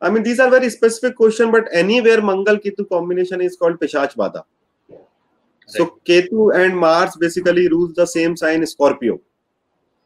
[0.00, 4.14] I mean, these are very specific question, but anywhere Mangal Ketu combination is called Pishach
[4.16, 4.44] Bada.
[5.68, 9.20] So Ketu and Mars basically rules the same sign Scorpio,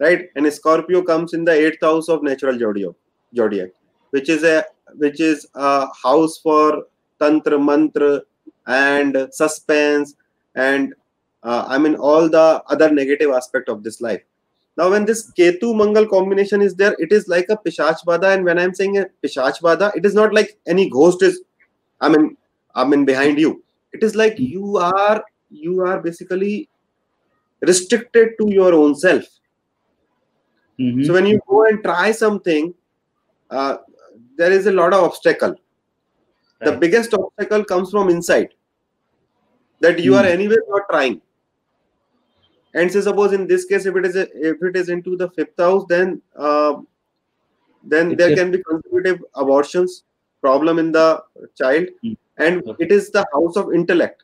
[0.01, 0.29] right?
[0.35, 2.95] And Scorpio comes in the eighth house of natural zodiac,
[3.37, 3.71] zodiac,
[4.11, 4.65] which is a
[4.97, 6.85] which is a house for
[7.21, 8.23] tantra, mantra,
[8.67, 10.17] and suspense,
[10.57, 10.95] and
[11.45, 14.23] uh, I mean all the other negative aspect of this life.
[14.77, 18.35] Now, when this Ketu Mangal combination is there, it is like a Pishach Bada.
[18.35, 21.43] And when I'm saying a Pishach Bada, it is not like any ghost is,
[22.01, 22.37] I mean,
[22.75, 23.63] I mean behind you.
[23.93, 26.69] It is like you are you are basically
[27.61, 29.25] restricted to your own self.
[30.79, 31.07] Mhm.
[31.07, 32.75] So when you go and try something,
[33.51, 33.77] uh,
[34.37, 35.55] there is a lot of obstacle.
[36.61, 38.55] The biggest obstacle comes from inside.
[39.81, 40.33] That you are Hmm.
[40.39, 41.21] anyway not trying.
[42.75, 45.29] And say suppose in this case, if it is a, if it is into the
[45.31, 46.75] fifth house, then uh,
[47.85, 50.05] then It's there can be consecutive abortions,
[50.41, 51.23] problem in the
[51.55, 52.13] child, Hmm.
[52.39, 54.23] and it is the house of intellect.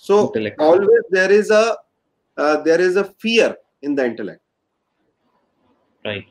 [0.00, 0.58] So Intellect.
[0.58, 1.76] always there is a
[2.36, 4.40] uh, there is a fear in the intellect.
[6.04, 6.26] Right.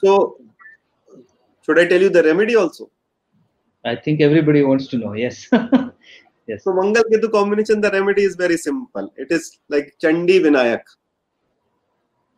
[0.00, 0.36] So
[1.64, 2.90] should I tell you the remedy also?
[3.84, 5.12] I think everybody wants to know.
[5.12, 5.48] Yes.
[6.48, 6.64] yes.
[6.64, 9.12] So Mangal Ketu combination, the remedy is very simple.
[9.16, 10.82] It is like Chandi Vinayak.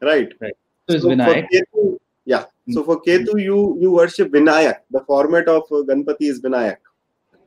[0.02, 0.30] Right.
[0.88, 1.48] So is So for Vinayak.
[1.54, 2.44] Ketu, yeah.
[2.70, 4.80] So for Ketu, you you worship Vinayak.
[4.90, 6.76] The format of uh, Ganpati is Vinayak.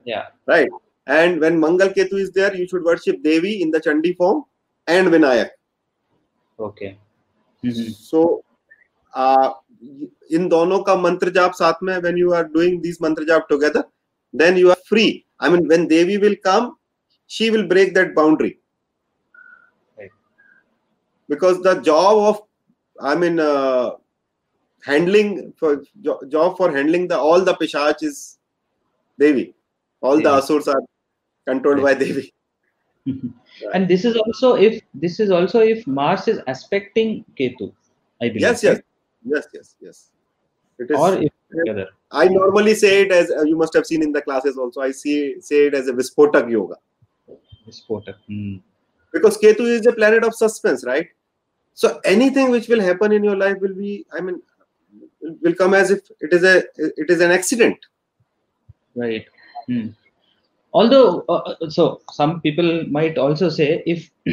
[0.03, 0.25] Yeah.
[0.47, 0.69] Right.
[1.06, 4.44] And when Mangal Ketu is there, you should worship Devi in the Chandi form
[4.86, 5.50] and Vinayak.
[6.58, 6.98] Okay.
[7.64, 7.94] Mhm.
[7.94, 8.44] So
[9.14, 9.52] uh,
[10.30, 13.84] इन दोनों का मंत्र जाप साथ में when you are doing these mantra jap together,
[14.32, 15.24] then you are free.
[15.40, 16.76] I mean, when Devi will come,
[17.26, 18.58] she will break that boundary.
[19.98, 20.10] Right.
[21.28, 22.42] Because the job of,
[23.00, 23.92] I mean, uh,
[24.82, 28.38] handling for jo- job for handling the all the pishach is
[29.18, 29.54] Devi.
[30.00, 30.40] All the Devi.
[30.40, 30.82] asurs are
[31.47, 32.33] controlled by Devi.
[33.73, 37.73] and this is also if this is also if Mars is aspecting Ketu,
[38.21, 38.41] I believe.
[38.41, 38.79] Yes, yes,
[39.25, 40.09] yes, yes, yes.
[40.79, 40.97] It is.
[40.97, 41.89] or if together.
[42.11, 44.81] I normally say it as you must have seen in the classes also.
[44.81, 46.75] I see say it as a Vispotak yoga
[47.67, 48.15] Vispotak.
[48.27, 48.55] Hmm.
[49.11, 51.07] because Ketu is a planet of suspense, right?
[51.73, 54.41] So anything which will happen in your life will be, I mean,
[55.21, 57.77] will- will come as if it is a it is an accident.
[58.95, 59.25] Right.
[59.67, 59.87] Hmm.
[60.73, 64.09] Although, uh, uh, so some people might also say if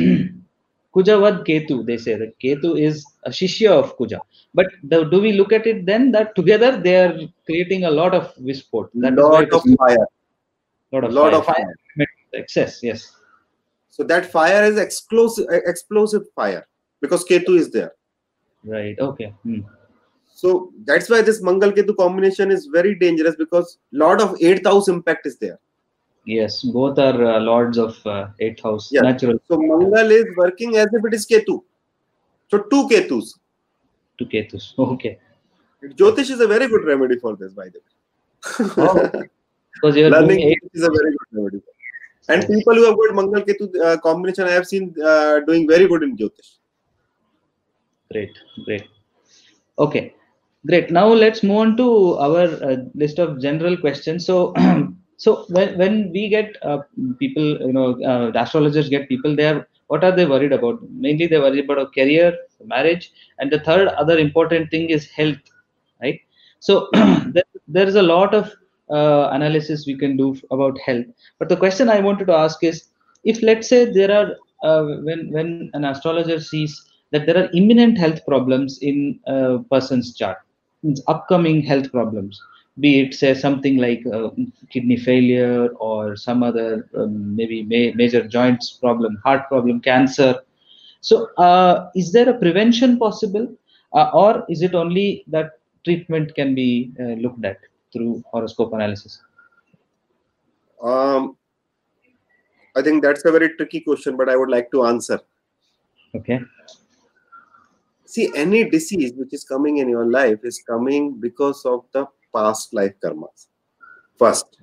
[0.94, 4.20] Kujavad Ketu, they say that Ketu is a Shishya of Kuja.
[4.55, 8.14] But the, do we look at it then that together they are creating a lot
[8.14, 8.35] of?
[8.37, 10.07] That is why lot of fire,
[10.92, 11.40] lot of lot fire.
[11.40, 11.74] of fire.
[12.33, 12.83] excess.
[12.83, 13.16] Yes.
[13.90, 16.66] So that fire is explosive, explosive fire
[17.00, 17.92] because Ketu is there.
[18.64, 18.98] Right.
[18.98, 19.35] Okay.
[19.42, 19.61] Hmm.
[20.33, 24.88] So that's why this Mangal Ketu combination is very dangerous because lot of eighth house
[24.88, 25.59] impact is there.
[26.24, 26.62] Yes.
[26.62, 28.90] Both are uh, lords of uh, eighth house.
[28.92, 29.02] Yeah.
[29.02, 31.62] Natural So Mangal is working as if it is Ketu.
[32.48, 33.38] So two Ketus.
[34.18, 34.74] Two Ketus.
[34.78, 35.18] Okay.
[35.83, 38.70] Jyotish is a very good remedy for this, by the way.
[38.76, 39.11] Oh.
[39.74, 40.59] Because Learning eight.
[40.74, 41.62] is a very good remedy.
[42.28, 45.88] And people who have got Mangal Ketu uh, combination, I have seen uh, doing very
[45.88, 46.59] good in Jyotish.
[48.12, 48.88] Great, great.
[49.78, 50.14] Okay,
[50.66, 50.90] great.
[50.90, 54.26] Now let's move on to our uh, list of general questions.
[54.26, 54.52] So,
[55.24, 56.78] so when, when we get uh,
[57.18, 60.78] people, you know, uh, astrologers get people there, what are they worried about?
[60.90, 65.42] Mainly they worry about a career, marriage, and the third other important thing is health,
[66.02, 66.20] right?
[66.61, 68.50] So there, there is a lot of
[68.90, 71.06] uh, analysis we can do about health.
[71.38, 72.88] But the question I wanted to ask is,
[73.24, 76.80] if let's say there are uh, when when an astrologer sees
[77.12, 80.38] that there are imminent health problems in a person's chart,
[80.83, 82.40] means upcoming health problems,
[82.80, 84.30] be it say something like uh,
[84.70, 90.40] kidney failure or some other um, maybe ma- major joints problem, heart problem, cancer.
[91.00, 93.54] So, uh, is there a prevention possible,
[93.92, 97.58] uh, or is it only that treatment can be uh, looked at
[97.92, 99.20] through horoscope analysis?
[100.82, 101.36] Um,
[102.76, 105.20] I think that's a very tricky question, but I would like to answer.
[106.14, 106.40] Okay.
[108.04, 112.74] See, any disease which is coming in your life is coming because of the past
[112.74, 113.46] life karmas.
[114.18, 114.58] First,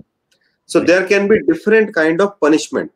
[0.65, 2.91] so there can be different kind of punishment,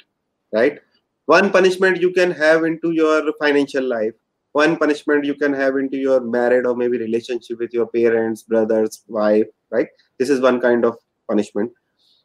[0.53, 0.79] right?
[1.25, 4.13] One punishment you can have into your financial life.
[4.53, 9.03] One punishment you can have into your married or maybe relationship with your parents, brothers,
[9.07, 9.88] wife, right?
[10.19, 10.97] This is one kind of
[11.29, 11.71] punishment.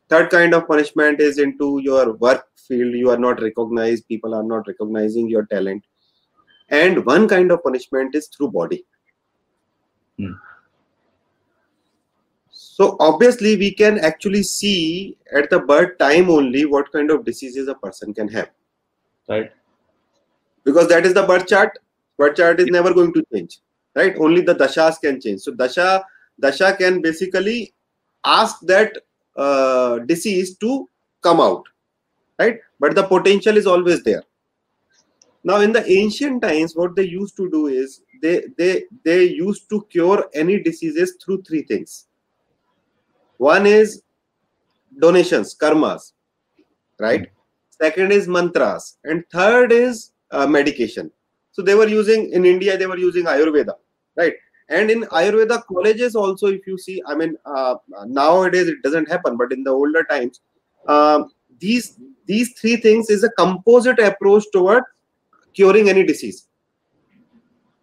[0.08, 2.94] Third kind of punishment is into your work field.
[2.94, 4.08] You are not recognized.
[4.08, 5.84] People are not recognizing your talent
[6.68, 8.84] and one kind of punishment is through body
[10.18, 10.32] Hmm.
[12.78, 17.68] So obviously we can actually see at the birth time only what kind of diseases
[17.68, 18.50] a person can have.
[19.28, 19.50] Right.
[20.64, 21.78] because that is the birth chart.
[22.18, 23.60] Birth chart is never going to change
[23.94, 24.14] right?
[24.18, 25.40] Only the dashas can change.
[25.40, 26.04] So dasha
[26.40, 27.74] dasha can basically
[28.24, 28.98] ask that
[29.36, 30.88] uh, disease to
[31.22, 31.64] come out
[32.38, 32.58] right?
[32.80, 34.24] But the potential is always there.
[35.44, 39.68] Now in the ancient times what they used to do is they they they used
[39.70, 42.05] to cure any diseases through three things
[43.38, 44.02] one is
[45.00, 46.12] donations karmas
[46.98, 47.28] right?
[47.70, 51.10] Second is mantras and third is uh, medication.
[51.52, 53.74] So they were using in india they were using ayurveda
[54.16, 54.34] right?
[54.68, 59.36] And in ayurveda colleges also if you see i mean uh, nowadays it doesn't happen
[59.36, 60.40] but in the older times
[60.88, 64.84] um, these these three things is a composite approach toward
[65.54, 66.48] curing any disease.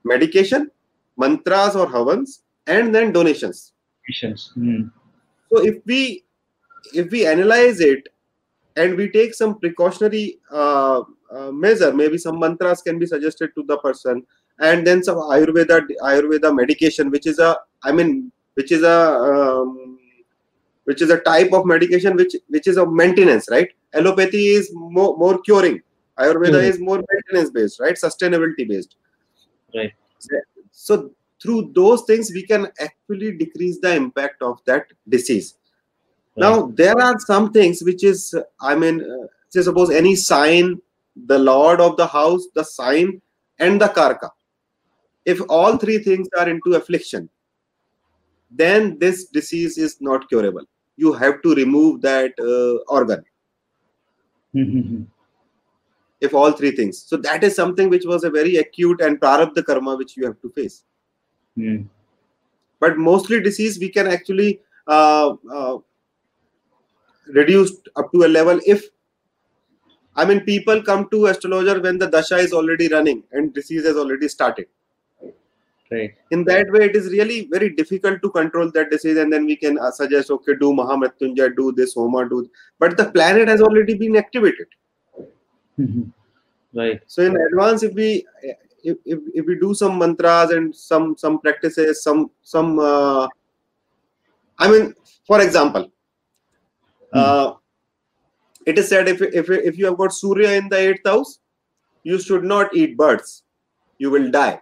[0.04, 0.70] Medication
[1.18, 3.74] mantras or havans and then donations.
[4.06, 4.52] Patients.
[4.54, 4.88] Hmm.
[5.54, 6.26] So if we
[6.94, 8.10] if we analyze it
[8.76, 13.63] and we take some precautionary uh, uh, measure maybe some mantras can be suggested to
[13.72, 14.26] the person
[14.60, 18.98] and then some ayurveda ayurveda medication which is a i mean which is a
[19.30, 19.98] um,
[20.86, 25.18] which is a type of medication which which is a maintenance right allopathy is more,
[25.18, 25.82] more curing
[26.20, 26.70] ayurveda Mhm.
[26.72, 28.96] is more maintenance based right sustainability based
[29.76, 29.94] Right.
[30.72, 30.96] so
[31.44, 35.56] through those things we can actually decrease the impact of that disease.
[36.38, 40.82] Now there are some things which is i mean uh, say suppose any sign
[41.32, 43.22] the lord of the house the sign
[43.60, 44.30] and the karka.
[45.26, 47.30] If all three things are into affliction
[48.50, 50.66] then this disease is not curable.
[50.96, 53.24] You have to remove that uh, organ.
[54.54, 55.04] Hmm, hmm, hmm.
[56.22, 57.04] if all three things.
[57.04, 60.39] So that is something which was a very acute and prarabdha karma which you have
[60.41, 60.84] to face
[61.56, 61.82] Hmm.
[62.80, 65.78] but mostly disease we can actually uh, uh,
[67.28, 68.86] reduce up to a level if
[70.16, 73.97] i mean people come to astrologer when the dasha is already running and disease has
[73.97, 74.68] already started
[75.93, 76.16] Right.
[76.32, 79.56] In that way, it is really very difficult to control that disease, and then we
[79.56, 82.49] can uh, suggest, okay, do Mahamrityunjay, do this, Homa, do.
[82.80, 84.68] But the planet has already been activated.
[85.80, 86.12] Mhm.
[86.76, 87.01] Right.
[87.06, 88.26] So in advance, if we
[88.84, 93.28] if, if, if we do some mantras and some some practices, some some uh,
[94.60, 94.94] I mean,
[95.26, 95.92] for example,
[97.14, 97.54] uh,
[98.66, 101.40] it is said if if if you have got Surya in the eighth house,
[102.04, 103.44] you should not eat birds.
[103.98, 104.60] You will die.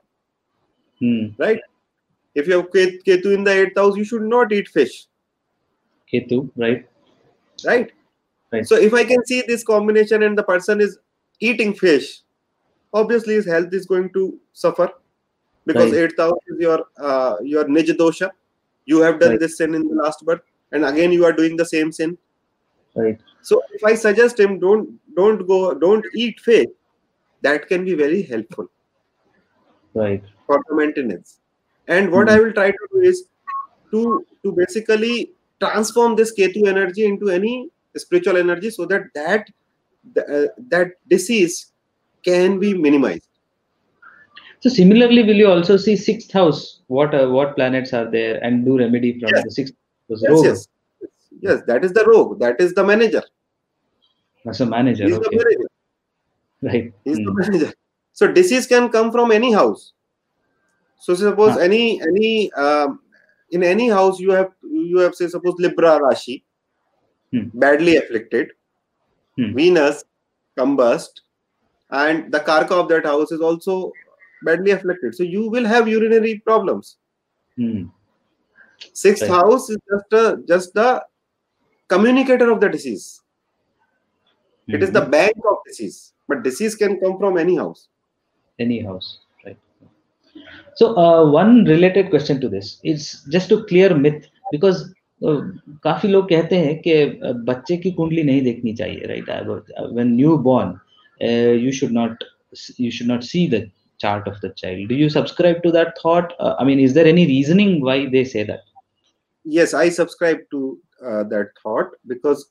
[1.00, 1.30] Hmm.
[1.40, 1.60] right?
[2.36, 5.08] If you have Ket- Ketu in the eighth house, you should not eat fish,
[6.14, 6.50] Ketu.
[6.56, 6.86] Right.
[7.66, 7.92] right?
[8.52, 8.68] Right.
[8.68, 11.00] So if I can see this combination and the person is
[11.40, 12.22] eating fish,
[12.94, 14.90] obviously his health is going to suffer
[15.66, 16.04] because Right.
[16.04, 18.32] eighth house is your uh, your nij dosha.
[18.86, 19.40] You have done Right.
[19.40, 22.18] this sin in the last birth, and again you are doing the same sin.
[22.96, 23.20] Right.
[23.42, 26.68] So if I suggest him don't don't go don't eat fish,
[27.42, 28.68] that can be very helpful.
[29.94, 30.24] Right.
[30.48, 31.40] for the maintenance.
[31.88, 32.32] And what Mhm.
[32.32, 33.28] I will try to do is
[33.92, 35.34] to to basically
[35.64, 39.50] transform this Ketu energy into any spiritual energy so that that
[40.36, 41.71] uh, that disease
[42.24, 43.28] can be minimized.
[44.60, 46.82] So similarly, will you also see sixth house?
[46.88, 49.44] What uh, what planets are there, and do remedy from Yes.
[49.44, 49.74] the sixth
[50.10, 50.44] house?
[50.44, 50.68] Yes,
[51.02, 51.12] yes,
[51.42, 51.62] yes.
[51.68, 52.40] That is the rog.
[52.40, 53.24] That is the manager.
[54.48, 55.06] As a manager.
[55.06, 55.70] He's the manager.
[56.62, 56.94] Right.
[57.06, 57.38] He's the Hmm.
[57.40, 57.74] manager.
[58.14, 59.94] So disease can come from any house.
[61.00, 61.62] So suppose Ah.
[61.62, 63.00] any any um,
[63.50, 66.44] in any house you have you have say suppose Libra Rashi
[67.34, 67.48] Hmm.
[67.54, 68.52] badly afflicted,
[69.38, 69.54] Hmm.
[69.56, 70.04] Venus
[70.60, 71.22] combust,
[71.91, 73.93] and the Karka of that house is also
[74.45, 75.15] badly afflicted.
[75.15, 76.97] So you will have urinary problems.
[77.57, 77.85] Hmm.
[78.93, 79.31] Sixth Right.
[79.31, 81.05] house is just a, just the
[81.89, 83.21] communicator of the disease.
[84.69, 85.11] It is the Mhm.
[85.11, 87.89] bank of disease, but disease can come from any house.
[88.65, 89.07] any house
[89.45, 89.59] right
[90.81, 93.03] so uh, one related question to this is
[93.35, 94.79] just to clear myth because
[95.23, 95.41] uh,
[95.87, 100.39] काफी लोग कहते हैं कि uh, बच्चे की कुंडली नहीं देखनी चाहिए right when new
[100.49, 100.73] born
[101.23, 102.23] uh, you should not
[102.77, 106.35] you should not see the chart of the child do you subscribe to that thought
[106.39, 108.61] uh, i mean is there any reasoning why they say that
[109.49, 112.51] Yes, I subscribe to uh, that thought because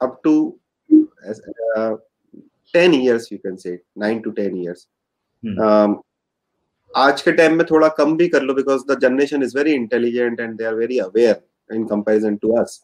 [0.00, 0.58] up to
[1.26, 1.40] as,
[1.76, 1.96] uh,
[2.72, 4.86] 10 years, you can say, 9 to 10 years.
[5.42, 5.58] Hmm.
[5.60, 6.02] Um,
[6.96, 10.40] आज के time में थोड़ा कम भी कर लो because the generation is very intelligent
[10.40, 11.40] and they are very aware
[11.70, 12.80] in comparison to us.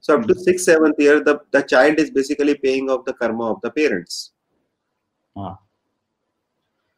[0.00, 3.52] So up to sixth, seventh year, the, the child is basically paying off the karma
[3.52, 4.32] of the parents.
[5.39, 5.57] Ah.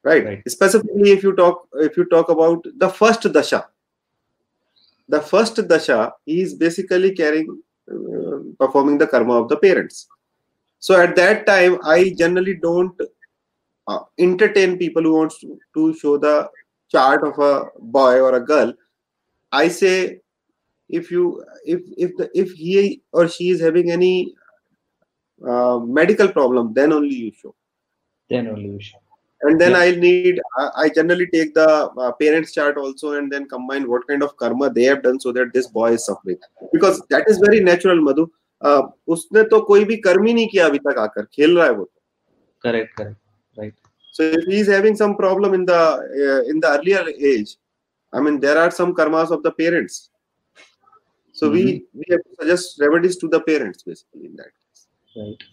[0.03, 0.25] Right.
[0.25, 0.49] Right.
[0.49, 3.67] Specifically, if you talk if you talk about the first dasha,
[5.07, 7.61] the first dasha is basically carrying
[7.91, 10.07] uh, performing the karma of the parents.
[10.79, 12.99] So at that time, I generally don't
[13.87, 16.49] uh, entertain people who wants to, to show the
[16.89, 18.73] chart of a boy or a girl.
[19.51, 20.21] I say
[20.89, 24.33] if you if if the if he or she is having any
[25.47, 27.55] uh, medical problem, then only you show
[28.30, 29.02] then only you should
[29.42, 29.78] And then Yeah.
[29.78, 31.68] I need I, I generally take the
[32.04, 35.32] uh, parents chart also and then combine what kind of karma they have done so
[35.32, 36.38] that this boy is suffering
[36.72, 38.24] because that is very natural madhu
[38.68, 38.82] uh,
[39.14, 41.88] उसने तो कोई भी कर्म ही नहीं किया अभी तक आकर खेल रहा है वो
[42.66, 43.18] correct correct
[43.62, 43.74] right
[44.18, 45.80] so if he is having some problem in the
[46.26, 47.56] uh, in the earlier age
[48.12, 49.98] i mean there are some karmas of the parents
[51.32, 51.64] so we
[52.00, 54.86] we have to suggest remedies to the parents basically in that case
[55.18, 55.44] Right, right.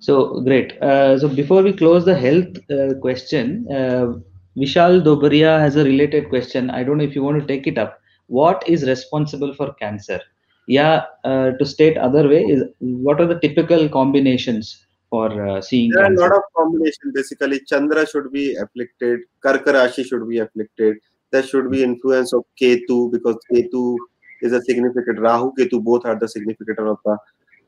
[0.00, 0.80] so great.
[0.80, 4.14] Uh, so before we close the health uh, question, uh,
[4.56, 6.70] Vishal Dobaria has a related question.
[6.70, 8.00] I don't know if you want to take it up.
[8.26, 10.20] What is responsible for cancer?
[10.66, 15.90] Yeah, uh, to state other way is what are the typical combinations for uh, seeing
[15.90, 20.38] there are a lot of combination basically chandra should be afflicted karka rashi should be
[20.38, 20.96] afflicted
[21.30, 23.96] there should be influence of ketu because ketu
[24.42, 27.16] is a significant rahu ketu both are the significant of the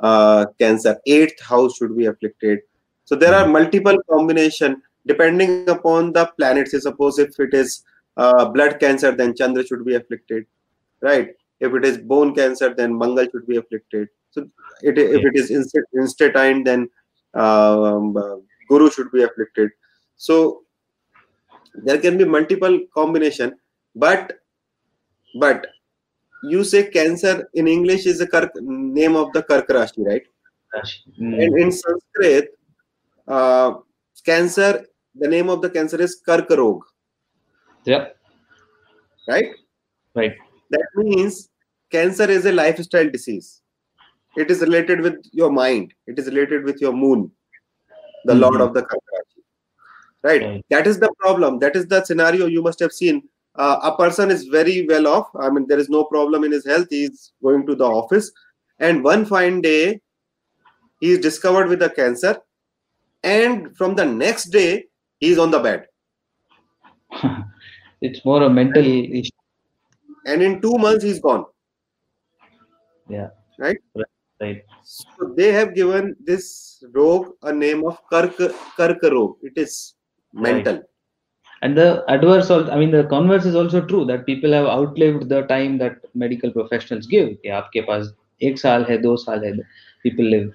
[0.01, 0.99] uh, cancer.
[1.07, 2.61] Eighth house should be afflicted.
[3.05, 7.83] So there are multiple combination depending upon the planets Say suppose if it is
[8.17, 10.45] uh, blood cancer then chandra should be afflicted
[11.01, 11.31] right?
[11.61, 14.09] If it is bone cancer then mangal should be afflicted.
[14.31, 14.43] So
[14.83, 16.89] it, if it is inst- instatine then
[17.35, 18.37] um, uh,
[18.69, 19.71] guru should be afflicted.
[20.17, 20.63] So
[21.75, 23.57] there can be multiple combination
[23.95, 24.41] but
[25.39, 25.67] but
[26.43, 30.23] you say cancer in english is the kark, name of the kark rashi right?
[31.21, 32.57] Mm, and in sanskrit
[33.29, 33.75] uh,
[34.25, 34.85] cancer
[35.15, 36.85] the name of the cancer is kark rog.
[37.85, 38.09] Yeah,
[39.29, 39.51] right?
[40.15, 40.37] Right.
[40.71, 41.49] that means
[41.91, 43.61] cancer is a lifestyle disease.
[44.37, 45.93] It is related with your mind.
[46.07, 47.31] It is related with your moon
[48.27, 48.67] the lord Mhm.
[48.67, 49.43] of the Karka Rashi.
[50.23, 50.43] right?
[50.43, 50.65] Right.
[50.71, 51.59] that is the problem.
[51.59, 55.29] That is the scenario you must have seen uh, a person is very well off.
[55.39, 56.87] I mean, there is no problem in his health.
[56.91, 58.31] He's going to the office,
[58.79, 60.01] and one fine day,
[61.01, 62.39] he is discovered with a cancer,
[63.23, 64.87] and from the next day,
[65.19, 65.87] he is on the bed.
[68.01, 69.31] it's more a mental issue.
[70.27, 71.47] And in two months, he's gone.
[73.09, 73.29] Yeah.
[73.59, 73.79] Right.
[74.41, 74.65] Right.
[74.85, 78.37] So they have given this rog a name of Kark
[78.79, 79.37] Karka rog.
[79.43, 79.95] It is
[80.33, 80.77] mental.
[80.77, 80.85] Right
[81.62, 85.30] and the adverse also i mean the converse is also true that people have outlived
[85.30, 88.14] the time that medical professionals give कि आपके पास
[88.50, 89.54] एक साल है दो साल है
[90.04, 90.52] people live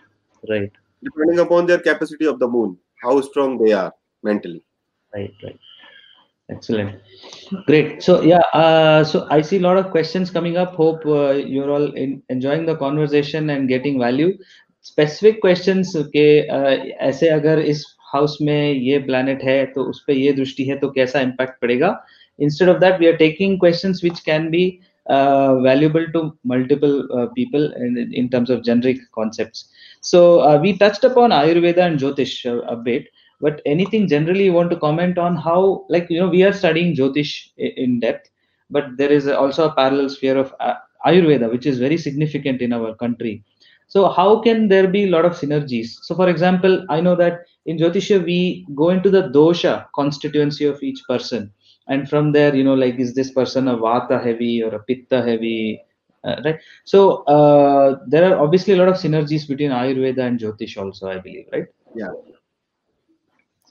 [0.53, 0.79] right
[1.09, 3.91] depending upon their capacity of the moon how strong they are
[4.23, 4.63] mentally
[5.15, 5.59] right right
[6.51, 7.01] excellent
[7.67, 11.31] great so yeah uh, so i see a lot of questions coming up hope uh,
[11.55, 14.33] you're all in, enjoying the conversation and getting value
[14.83, 16.27] specific questions के
[16.59, 16.77] uh,
[17.11, 20.90] ऐसे अगर इस house में ये planet है तो उस पर ये दृष्टि है तो
[20.90, 21.90] कैसा इम्पैक्ट पड़ेगा?
[22.40, 24.66] Instead of that we are taking question which can be
[25.66, 27.02] valuable to multiple
[27.36, 27.72] people
[28.16, 29.66] in terms of generic concept
[30.04, 30.22] so
[30.62, 33.10] we touch upon Ayurveda and Jyotish update
[33.42, 36.96] but any thing generally want to comment on how like you know we are studying
[36.96, 38.32] Jyotish in depth
[38.72, 40.54] but there is also parallel sphere of
[41.08, 43.40] Ayurveda which is very significant in our country
[43.96, 45.92] So how can there be a lot of synergies?
[46.02, 50.84] So for example, I know that in Jyotisha, we go into the dosha constituency of
[50.84, 51.54] each person.
[51.88, 55.22] And from there, you know, like, is this person a vata heavy or a pitta
[55.22, 55.82] heavy?
[56.26, 56.60] Uh, right.
[56.84, 61.20] So uh, there are obviously a lot of synergies between Ayurveda and Jyotish also, I
[61.20, 61.68] believe, right?
[61.96, 62.12] Yeah.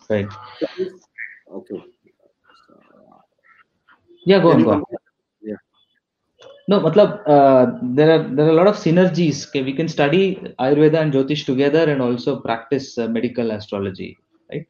[0.08, 0.28] Right.
[1.52, 1.84] Okay.
[4.24, 4.84] Yeah, go on, go on.
[6.66, 9.46] No, matlab, uh, there are there are a lot of synergies.
[9.48, 9.62] Okay?
[9.62, 14.16] We can study Ayurveda and Jyotish together and also practice uh, medical astrology,
[14.50, 14.66] right?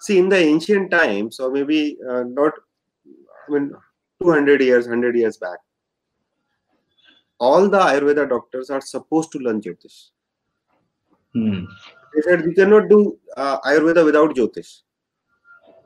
[0.00, 2.52] See, in the ancient times, or maybe uh, not,
[3.48, 3.72] I mean,
[4.22, 5.58] 200 years, 100 years back,
[7.38, 10.10] all the Ayurveda doctors are supposed to learn Jyotish.
[11.32, 11.64] Hmm.
[12.14, 14.82] They said we cannot do uh, Ayurveda without Jyotish.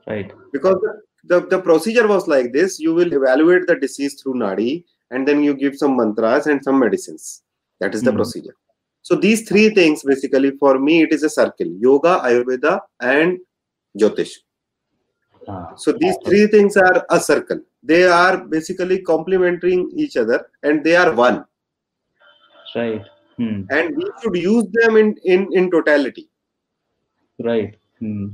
[0.09, 0.33] Right.
[0.53, 2.79] Because the, the the procedure was like this.
[2.79, 6.79] You will evaluate the disease through nadi and then you give some mantras and some
[6.79, 7.43] medicines.
[7.81, 8.19] That is the mm-hmm.
[8.19, 8.57] procedure.
[9.03, 11.67] So these three things basically for me it is a circle.
[11.79, 13.39] Yoga ayurveda and
[13.99, 14.33] jyotish.
[15.51, 15.75] Ah.
[15.77, 17.61] so these three things are a circle.
[17.83, 21.45] They are basically complementing each other and they are one.
[22.75, 23.05] Right.
[23.39, 23.63] Hmm.
[23.71, 26.29] and we should use them in in in totality.
[27.39, 27.77] Right.
[28.01, 28.31] Hmm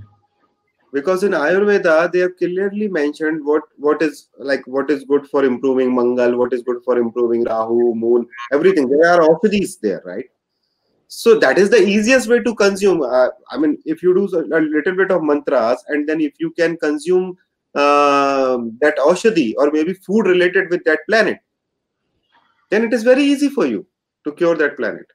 [0.96, 5.44] because in ayurveda they have clearly mentioned what what is like what is good for
[5.44, 8.88] improving mangal what is good for improving rahu moon everything.
[8.88, 10.26] There are these there right?
[11.08, 14.60] So that is the easiest way to consume uh, i mean if you do a
[14.60, 17.36] little bit of mantras and then if you can consume
[17.74, 21.38] uh, that aushadhi or maybe food related with that planet
[22.70, 23.86] then it is very easy for you
[24.24, 25.06] to cure that planet.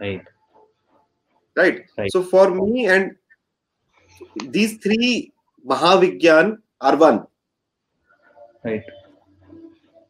[0.00, 0.24] Right.
[1.56, 2.12] Right, right.
[2.12, 3.16] so for me and
[4.46, 5.32] these three
[5.66, 7.26] Mahavigyan are one.
[8.64, 8.82] Right.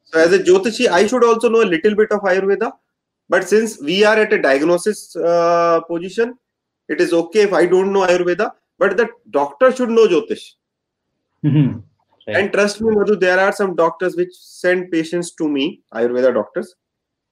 [0.04, 2.72] So as a Jyotishi, I should also know a little bit of Ayurveda.
[3.28, 6.38] But since we are at a diagnosis uh, position,
[6.88, 8.52] it is okay if I don't know Ayurveda.
[8.78, 10.52] But the doctor should know Jyotish.
[11.44, 11.80] Mm-hmm.
[12.26, 12.36] Right.
[12.36, 16.74] And trust me, Madhu, there are some doctors which send patients to me, Ayurveda doctors,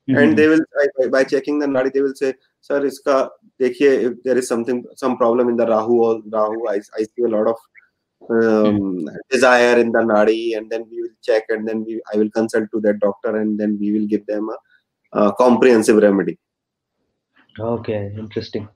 [0.09, 0.19] mm-hmm.
[0.19, 0.61] and they will
[0.99, 2.35] by, by checking the nadi, they will say,
[2.67, 3.17] sir iska
[3.63, 7.25] dekhiye if there is something some problem in the rahu or rahu i, I see
[7.29, 7.59] a lot of
[8.37, 12.33] um, desire in the nadi and then we will check and then we i will
[12.39, 14.59] consult to that doctor and then we will give them a,
[15.21, 16.37] a comprehensive remedy
[17.75, 18.67] okay interesting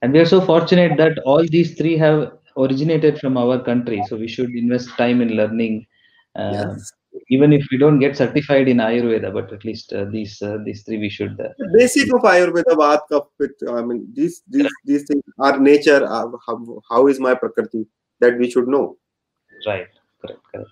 [0.00, 2.20] and we are so fortunate that all these three have
[2.64, 5.74] originated from our country so we should invest time in learning
[6.40, 6.92] uh, yes
[7.28, 10.82] even if we don't get certified in ayurveda but at least uh, these uh, these
[10.84, 13.12] three we should uh, the basic of ayurveda baat
[13.42, 16.56] with i mean these these these things are nature uh, how,
[16.90, 17.84] how is my prakriti
[18.20, 18.96] that we should know.
[19.66, 19.88] Right.
[20.20, 20.70] Correct correct.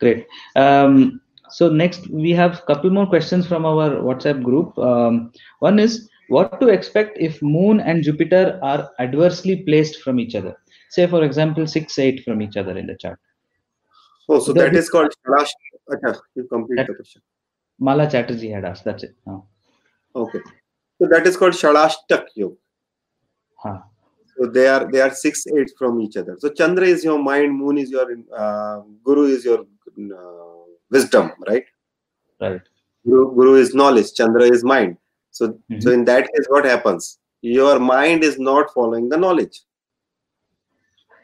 [0.00, 0.26] Great.
[0.54, 4.76] Um, so next we have a couple more questions from our whatsapp group.
[4.78, 10.34] Um, one is what to expect if moon and jupiter are adversely placed from each
[10.34, 10.56] other?
[10.90, 13.18] Say for example 6 8 from each other in the chart
[14.28, 15.50] Oh, so the, that is called Shalash.
[15.92, 17.22] Okay, you complete that, the question.
[17.78, 18.84] Mala Chatterjee had asked.
[18.84, 19.14] That's it.
[19.26, 19.44] Oh.
[20.14, 20.40] Okay.
[21.00, 22.56] So that is called Shadashtak Yoga.
[23.58, 23.78] Huh.
[24.38, 26.36] So they are they are six eight from each other.
[26.38, 31.64] So Chandra is your mind, Moon is your uh, Guru is your uh, wisdom, right?
[32.40, 32.60] Right.
[33.04, 34.96] Guru, Guru is knowledge, Chandra is mind.
[35.30, 35.80] So mm-hmm.
[35.80, 37.18] so in that case, what happens?
[37.42, 39.60] Your mind is not following the knowledge.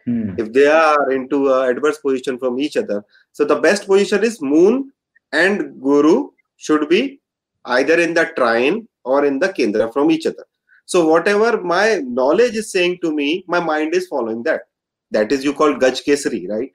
[0.05, 0.35] Hmm.
[0.39, 4.41] If they are into an adverse position from each other, so the best position is
[4.41, 4.93] Moon
[5.33, 7.21] and Guru should be
[7.65, 10.45] either in the trine or in the Kendra from each other.
[10.87, 14.63] So whatever my knowledge is saying to me, my mind is following that.
[15.11, 16.73] That is you call Gaj Kesari, right?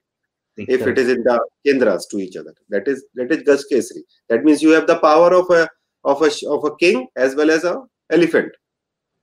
[0.57, 4.01] If it is in the Kendras to each other, that is that is Gaj Kesari.
[4.29, 5.69] That means you have the power of a
[6.03, 8.51] of a of a king as well as a elephant,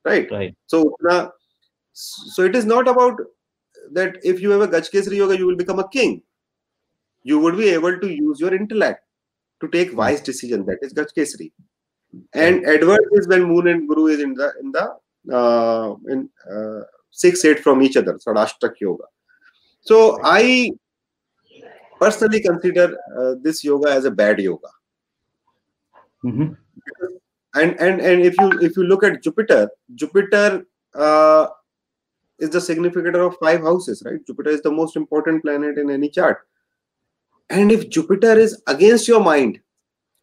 [0.04, 0.30] right?
[0.30, 0.54] Right.
[0.66, 0.94] So
[1.92, 3.18] so it is not about
[3.92, 6.22] that if you have a Gaj Kesari yoga, you will become a king.
[7.22, 9.02] You would be able to use your intellect
[9.60, 9.96] to take hmm.
[9.96, 10.64] wise decision.
[10.66, 11.52] That is Gaj Kesari.
[12.32, 16.82] And adverse is when Moon and Guru is in the in the uh, in uh,
[17.10, 19.04] six eight from each other, Shadashtak yoga.
[19.80, 20.70] So I
[21.98, 24.68] personally consider uh, this yoga as a bad yoga.
[26.24, 26.52] Mm-hmm.
[27.54, 30.64] And and and if you if you look at Jupiter, Jupiter
[30.94, 31.46] uh,
[32.38, 34.24] is the significator of five houses, right?
[34.26, 36.38] Jupiter is the most important planet in any chart.
[37.50, 39.60] And if Jupiter is against your mind,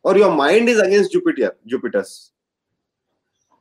[0.04, 2.32] or your mind is against Jupiter, Jupiter's,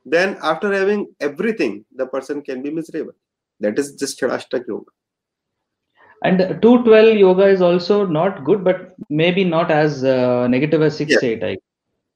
[0.05, 3.13] then after having everything, the person can be miserable.
[3.59, 4.91] That is just Shadashtak yoga.
[6.23, 11.11] And 212 yoga is also not good, but maybe not as uh, negative as 6
[11.11, 11.23] yes.
[11.23, 11.43] 8.
[11.43, 11.57] I...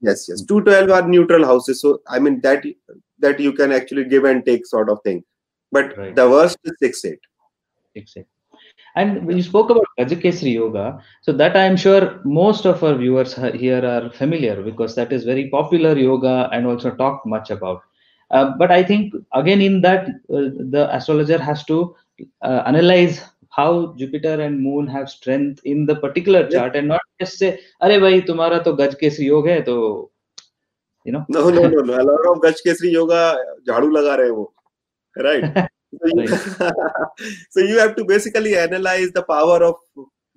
[0.02, 0.44] Yes, yes.
[0.44, 1.82] 212 are neutral houses.
[1.82, 2.64] So, I mean, that
[3.20, 5.24] that you can actually give and take sort of thing.
[5.76, 6.16] But right.
[6.16, 7.20] the worst is 6 8.
[7.96, 8.26] 6 8.
[8.96, 13.36] And when you spoke about Gajakesari Yoga, so that I'm sure most of our viewers
[13.36, 17.82] here are familiar because that is very popular yoga and also talked much about.
[18.32, 21.96] Uh, but I think again in that uh, the astrologer has to
[22.42, 26.80] uh, analyze how Jupiter and Moon have strength in the particular chart yeah.
[26.80, 30.10] and not just say, "Are bhai, tumhara to Gajkesri yoga hai, to
[31.06, 31.94] you know." No, no, no, no.
[32.02, 33.22] A lot of Gajkesri yoga
[33.70, 34.52] jhadu laga rahe wo,
[35.18, 35.70] right?
[37.52, 39.76] So you, have to basically analyze the power of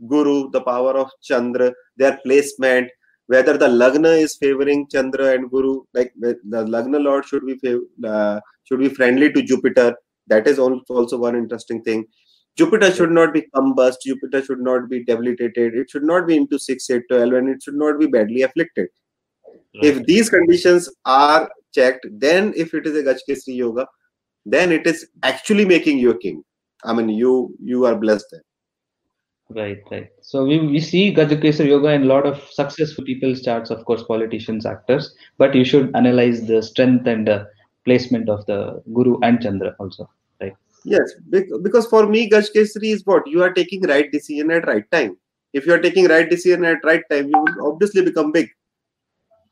[0.06, 2.88] Guru, the power of Chandra, their placement,
[3.26, 7.58] whether the Lagna is favoring Chandra and Guru, like the Lagna Lord should be
[8.04, 9.96] uh, should be friendly to Jupiter.
[10.28, 12.06] That is also one interesting thing.
[12.56, 13.96] Jupiter should not be combust.
[14.04, 15.74] Jupiter should not be debilitated.
[15.74, 18.88] It should not be into 6, 8, 12, and it should not be badly afflicted.
[19.46, 19.84] Right.
[19.84, 23.86] If these conditions are checked, then if it is a Gajkesri yoga,
[24.52, 26.42] then it is actually making you a king.
[26.84, 28.42] I mean you you are blessed then
[29.50, 30.08] right right.
[30.22, 34.02] So we, we see gajakesar yoga and a lot of successful people's charts of course
[34.02, 37.48] politicians actors but you should analyze the strength and the
[37.84, 40.08] placement of the guru and chandra also
[40.40, 40.52] right?
[40.84, 41.14] Yes
[41.62, 43.26] because for me gajkesari is what?
[43.26, 45.16] You are taking right decision at right time.
[45.54, 48.50] If you are taking right decision at right time you will obviously become big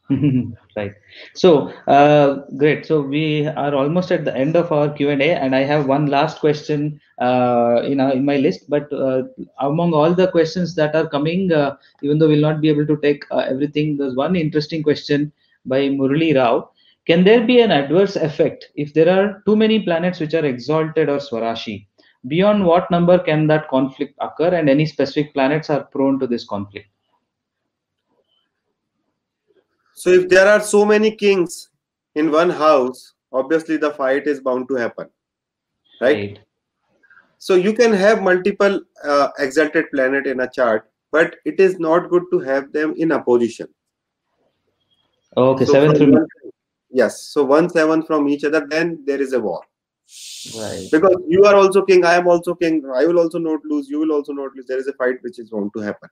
[0.77, 0.95] right.
[1.35, 2.87] So uh, great.
[2.87, 6.39] So we are almost at the end of our q&a and i have one last
[6.39, 8.71] question uh, in, in my list.
[8.71, 9.25] But uh,
[9.59, 12.97] among all the questions that are coming uh, even though we'll not be able to
[12.99, 15.33] take uh, everything there's one interesting question
[15.65, 16.71] by murali rao.
[17.07, 21.09] Can there be an adverse effect if there are too many planets which are exalted
[21.09, 21.87] or swarashi?
[22.29, 26.45] Beyond what number can that conflict occur and any specific planets are prone to this
[26.45, 26.89] conflict
[29.97, 31.70] so if there are so many kings
[32.16, 35.09] in one house, obviously the fight is bound to happen,
[36.03, 36.16] right?
[36.16, 36.38] right.
[37.38, 42.11] So you can have multiple uh, exalted planet in a chart, but it is not
[42.11, 43.68] good to have them in opposition.
[45.34, 46.26] Okay, so seven from one,
[46.90, 47.22] yes.
[47.22, 49.62] So one seven from each other, then there is a war.
[50.59, 50.88] Right.
[50.92, 52.84] Because you are also king, I am also king.
[52.94, 53.88] I will also not lose.
[53.88, 54.66] You will also not lose.
[54.66, 56.11] There is a fight which is bound to happen.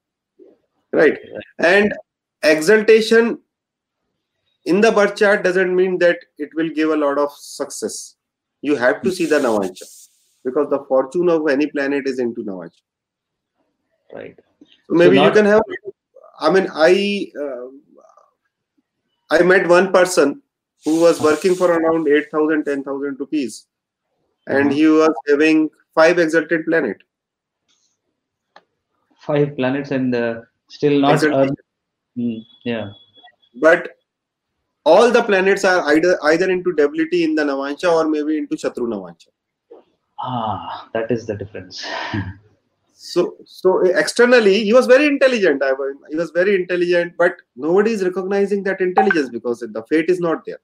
[0.93, 1.13] Right.
[1.13, 1.45] right.
[1.59, 1.95] And
[2.43, 3.39] exaltation
[4.65, 8.17] in the birth chart doesn't mean that it will give a lot of success.
[8.63, 10.09] You have to see the Navansha
[10.45, 12.81] because the fortune of any planet is into Navansha.
[14.13, 14.39] Right.
[14.87, 15.63] So maybe so not, you can have.
[16.41, 17.67] I mean, I uh,
[19.31, 20.43] I met one person
[20.85, 23.67] who was working for around 8,000, 10,000 rupees,
[24.47, 24.75] and uh-huh.
[24.75, 26.99] he was having five exalted planet.
[29.19, 31.21] Five planets and uh, still not.
[32.17, 32.91] Mm, yeah.
[33.61, 33.94] But
[34.85, 38.87] all the planets are either either into debility in the Navansha or maybe into Shatru
[38.95, 39.29] Navansha.
[40.21, 41.85] Ah, that is the difference.
[42.93, 45.63] so so externally he was very intelligent.
[45.63, 45.73] I
[46.11, 50.45] he was very intelligent, but nobody is recognizing that intelligence because the fate is not
[50.45, 50.61] there.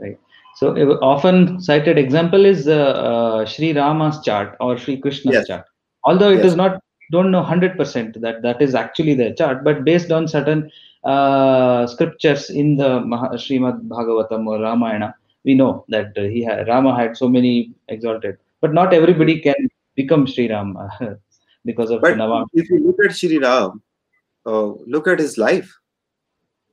[0.00, 0.18] Right.
[0.56, 5.46] So often cited example is uh, uh, Sri Rama's chart or Sri Krishna's yes.
[5.46, 5.64] chart.
[6.04, 6.46] Although it yes.
[6.46, 10.70] is not don't know 100% that that is actually their chart, but based on certain
[11.04, 13.00] scriptures in the
[13.34, 18.38] Srimad Bhagavatam or Ramayana, we know that uh, he had, Rama had so many exalted,
[18.60, 20.76] but not everybody can become Sri Ram
[21.64, 22.46] because of but Nawam.
[22.52, 23.82] if you look at Sri Ram,
[24.46, 25.72] uh, look at his life.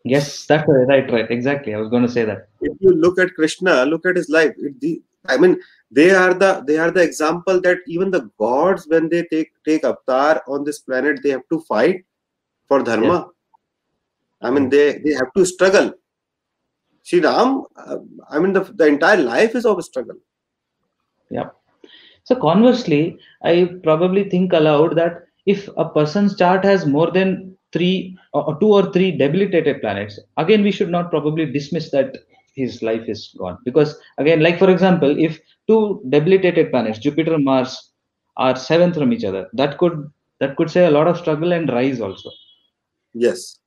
[0.05, 1.73] Yes, that's right, right, exactly.
[1.73, 2.47] I was going to say that.
[2.61, 4.53] If you look at Krishna, look at his life.
[4.57, 5.59] It, the, I mean,
[5.91, 9.84] they are the they are the example that even the gods, when they take take
[9.84, 12.05] avatar on this planet, they have to fight
[12.67, 13.27] for dharma.
[14.41, 15.93] I mean, they they have to struggle.
[17.03, 17.97] Sri Ram, uh,
[18.29, 20.15] I mean, the, the entire life is of a struggle.
[21.29, 21.49] Yeah.
[22.23, 28.17] So conversely, I probably think aloud that if a person's chart has more than three
[28.33, 32.15] or two or three debilitated planets, again we should not probably dismiss that
[32.55, 37.45] his life is gone because again, like for example, if two debilitated planets, Jupiter and
[37.45, 37.91] Mars,
[38.37, 40.09] are seventh from each other, that could
[40.39, 42.29] that could say a lot of struggle and rise also.
[43.13, 43.59] Yes.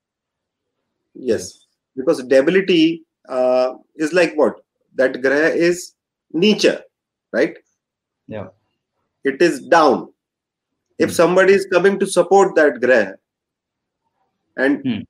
[1.14, 5.94] Yes, because debility uh, is like what that graha is
[6.32, 6.82] nature,
[7.32, 7.56] right?
[8.26, 8.48] Yeah.
[9.24, 10.12] It is down.
[10.98, 11.14] If Hmm.
[11.14, 13.14] somebody is coming to support that graha,
[14.56, 15.00] and Hmm.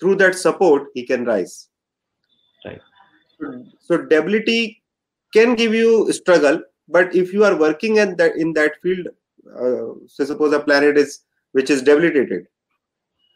[0.00, 1.68] through that support, he can rise.
[2.64, 2.80] Right.
[3.80, 4.82] So debility
[5.32, 9.08] can give you struggle, but if you are working at that in that field,
[9.54, 12.46] uh, so suppose a planet is which is debilitated,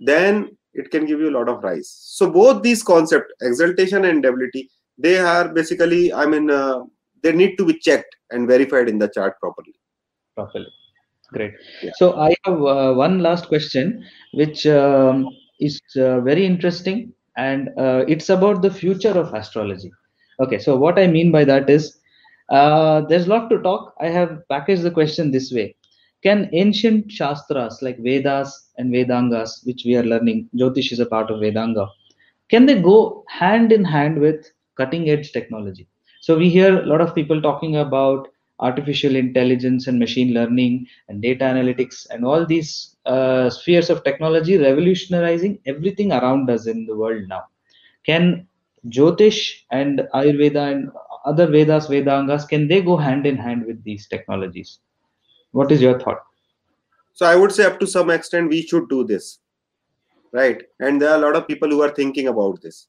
[0.00, 1.88] then it can give you a lot of rise.
[1.88, 6.84] So both these concepts, exaltation and debility, they are basically, I mean, uh,
[7.22, 9.74] they need to be checked and verified in the chart properly.
[10.34, 10.68] Properly.
[11.32, 11.54] Great.
[11.82, 11.92] Yeah.
[11.96, 14.04] So I have uh, one last question,
[14.34, 15.28] which um,
[15.60, 19.92] is uh, very interesting, and uh, it's about the future of astrology.
[20.40, 21.98] Okay, so what I mean by that is,
[22.50, 23.94] uh, there's a lot to talk.
[24.00, 25.76] I have packaged the question this way:
[26.22, 31.30] Can ancient shastras like Vedas and Vedangas, which we are learning, Jyotish is a part
[31.30, 31.88] of Vedanga,
[32.50, 35.86] can they go hand in hand with cutting-edge technology?
[36.20, 38.28] So we hear a lot of people talking about
[38.60, 44.58] artificial intelligence and machine learning and data analytics and all these uh, spheres of technology
[44.58, 47.44] revolutionizing everything around us in the world now
[48.04, 48.46] can
[48.88, 50.90] jyotish and ayurveda and
[51.24, 54.80] other vedas vedangas can they go hand in hand with these technologies
[55.52, 56.22] what is your thought
[57.14, 59.40] So I would say up to some extent we should do this,
[60.32, 60.62] right?
[60.78, 62.88] And there are a lot of people who are thinking about this.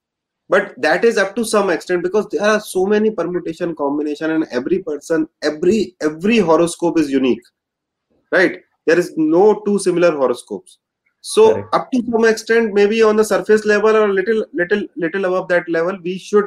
[0.49, 4.45] But that is up to some extent because there are so many permutation combination and
[4.51, 7.43] every person, every every horoscope is unique,
[8.31, 8.59] right?
[8.85, 10.79] There is no two similar horoscopes.
[11.21, 11.75] So Correct.
[11.75, 15.69] up to some extent, maybe on the surface level or little little little above that
[15.69, 16.45] level, we should.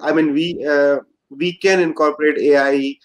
[0.00, 0.98] I mean, we uh,
[1.30, 2.96] we can incorporate AI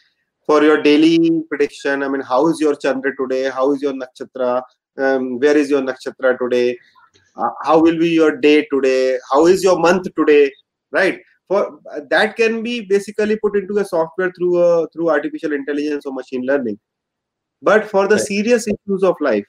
[0.47, 2.01] for your daily prediction.
[2.03, 3.49] I mean, how is your Chandra today?
[3.49, 4.63] How is your nakshatra?
[4.97, 6.77] Um, where is your nakshatra today?
[7.35, 9.19] Uh, how will be your day today?
[9.31, 10.51] How is your month today?
[10.91, 11.19] Right?
[11.49, 11.79] For
[12.09, 16.45] that can be basically put into a software through a through artificial intelligence or machine
[16.45, 16.79] learning.
[17.61, 18.25] But for the Right.
[18.25, 19.45] serious issues of life,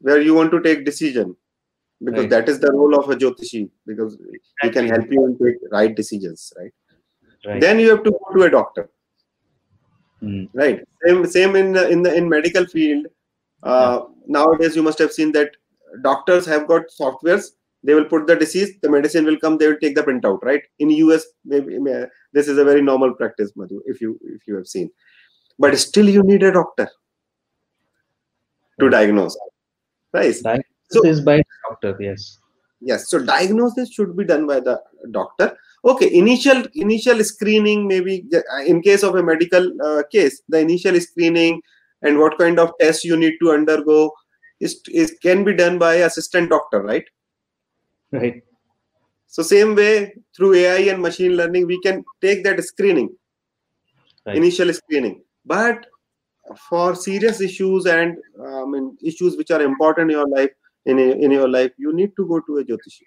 [0.00, 1.36] where you want to take decision,
[2.04, 2.30] because Right.
[2.30, 4.16] that is the role of a jyotishi, because
[4.62, 6.72] he can help you and take right decisions, right?
[7.46, 8.88] right Then you have to go to a doctor
[10.22, 10.44] Hmm.
[10.54, 10.80] right.
[11.04, 13.06] Same same in the, in the in medical field
[13.64, 15.50] uh, nowadays you must have seen that
[16.02, 17.46] doctors have got softwares.
[17.84, 20.62] They will put the disease the medicine will come they will take the printout right?
[20.78, 24.54] In us maybe may- this is a very normal practice madhu if you if you
[24.54, 24.90] have seen.
[25.58, 26.88] But still you need a doctor
[28.80, 29.36] to diagnose
[30.12, 30.34] right?
[30.42, 32.38] Diagnosis So- is by doctor yes.
[32.84, 33.08] Yes.
[33.10, 38.80] So diagnosis should be done by the doctor okay initial initial screening maybe uh, in
[38.82, 41.60] case of a medical uh, case the initial screening
[42.02, 44.12] and what kind of tests you need to undergo
[44.60, 47.04] is, is can be done by assistant doctor right?
[48.12, 48.42] Right.
[49.26, 53.10] So same way through ai and machine learning we can take that screening
[54.26, 54.36] Right.
[54.36, 55.22] initial screening.
[55.44, 55.86] But
[56.68, 60.50] for serious issues and I mean issues which are important in your life
[60.86, 63.06] in, in your life you need to go to a jyotishi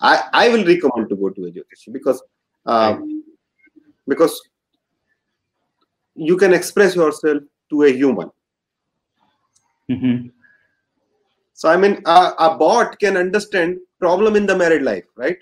[0.00, 2.22] i i will recommend to go to education because
[2.66, 3.22] um,
[4.08, 4.40] because
[6.14, 8.30] you can express yourself to a human
[9.88, 10.30] Mhm.
[11.54, 15.38] so i mean a, a bot can understand problem in the married life right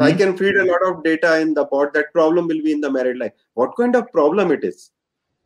[0.00, 0.18] I Mhm.
[0.18, 1.92] can feed a lot of data in the bot.
[1.94, 3.32] That problem will be in the married life.
[3.54, 4.90] What kind of problem it is?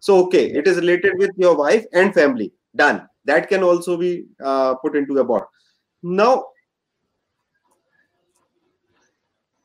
[0.00, 2.52] So, okay, it is related with your wife and family.
[2.74, 3.08] Done.
[3.24, 5.48] That can also be uh, put into a bot.
[6.02, 6.46] Now,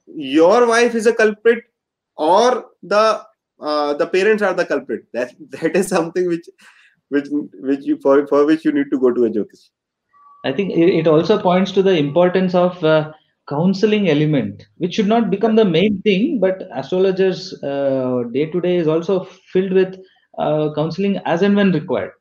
[0.07, 1.63] your wife is a culprit,
[2.15, 3.23] or the
[3.59, 5.05] uh, the parents are the culprit.
[5.13, 6.45] That that is something which
[7.09, 9.69] which which you for for which you need to go to a jyotish.
[10.45, 13.11] I think it also points to the importance of uh,
[13.49, 18.77] counseling element, which should not become the main thing, but astrologers uh, day to day
[18.77, 19.97] is also filled with
[20.37, 22.11] uh, counseling as and when required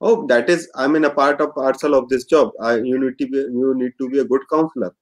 [0.00, 3.18] oh that is i mean a part of parcel of this job I, you need
[3.18, 4.94] to be you need to be a good counselor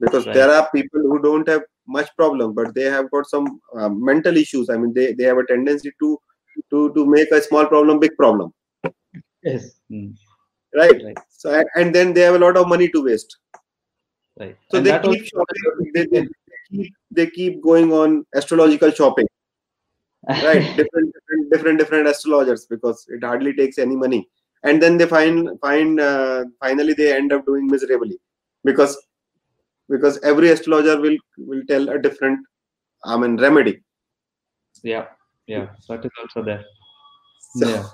[0.00, 0.34] because right.
[0.34, 4.36] there are people who don't have much problem but they have got some uh, mental
[4.36, 4.70] issues.
[4.70, 6.18] I mean they, they have a tendency to
[6.70, 8.52] to to make a small problem big problem.
[9.42, 9.72] Yes.
[9.90, 10.14] Mm.
[10.74, 11.02] right?
[11.04, 11.18] right.
[11.28, 13.36] So and then they have a lot of money to waste.
[14.38, 14.56] Right.
[14.70, 16.26] So and they keep shopping they, they,
[16.70, 19.26] keep they keep going on astrological shopping.
[20.28, 20.62] Right.
[20.76, 24.28] Different different different different astrologers because it hardly takes any money.
[24.62, 28.18] And then they find find uh, finally they end up doing miserably.
[28.64, 28.96] Because
[29.88, 32.40] because every astrologer will will tell a different
[33.04, 33.80] i mean remedy.
[34.82, 35.06] Yeah
[35.46, 36.64] yeah that is also there.
[37.56, 37.84] So, yeah.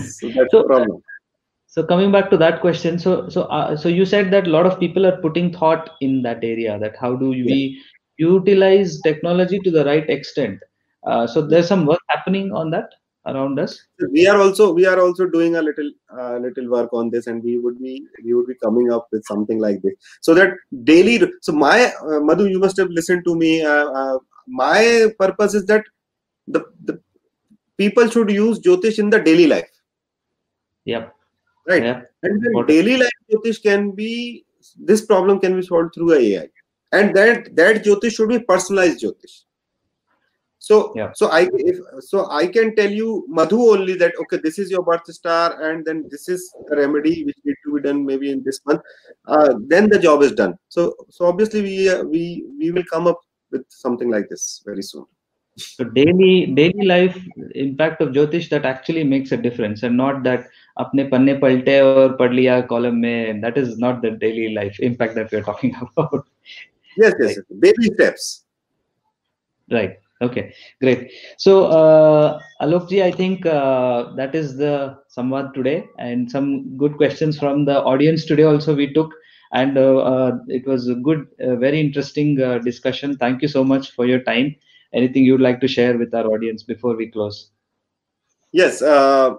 [0.00, 1.02] so that's so, the problem.
[1.66, 4.64] so coming back to that question so so uh, so you said that a lot
[4.64, 8.28] of people are putting thought in that area that how do we yeah.
[8.30, 10.58] utilize technology to the right extent.
[11.06, 12.88] Uh, so there's some work happening on that
[13.26, 13.80] around us.
[14.12, 17.42] We are also we are also doing a little uh, little work on this and
[17.42, 19.94] we would be we would be coming up with something like this.
[20.20, 20.54] So that
[20.84, 23.62] daily so my uh, madhu you must have listened to me.
[23.62, 25.84] Uh, uh, my purpose is that
[26.48, 27.00] the, the
[27.76, 29.70] people should use jyotish in the daily life.
[30.84, 31.14] Yep.
[31.68, 31.82] Right.
[31.84, 32.12] Yep.
[32.22, 34.44] and then daily life jyotish can be
[34.78, 36.48] this problem can be solved through ai
[36.92, 39.42] and that that jyotish should be personalized jyotish
[40.68, 41.10] so yeah.
[41.18, 44.82] so i if so i can tell you madhu only that okay this is your
[44.88, 46.42] birth star and then this is
[46.72, 48.82] a remedy which need to be done maybe in this month
[49.26, 50.54] uh, then the job is done.
[50.68, 54.82] So so obviously we uh, we we will come up with something like this very
[54.82, 55.06] soon.
[55.56, 57.16] So daily daily life
[57.54, 60.46] impact of jyotish that actually makes a difference and not that
[60.78, 65.14] apne panne palte aur pad liya column mein that is not the daily life impact
[65.16, 66.26] that we are talking about.
[66.96, 67.60] Yes yes, yes.
[67.66, 68.44] baby steps.
[69.70, 71.10] Right Okay, great.
[71.38, 77.64] So, uh, I think uh, that is the samvad today, and some good questions from
[77.64, 79.10] the audience today also we took,
[79.54, 83.16] and uh, uh it was a good, uh, very interesting uh, discussion.
[83.16, 84.54] Thank you so much for your time.
[84.92, 87.50] Anything you'd like to share with our audience before we close?
[88.52, 88.82] Yes.
[88.82, 89.36] Uh,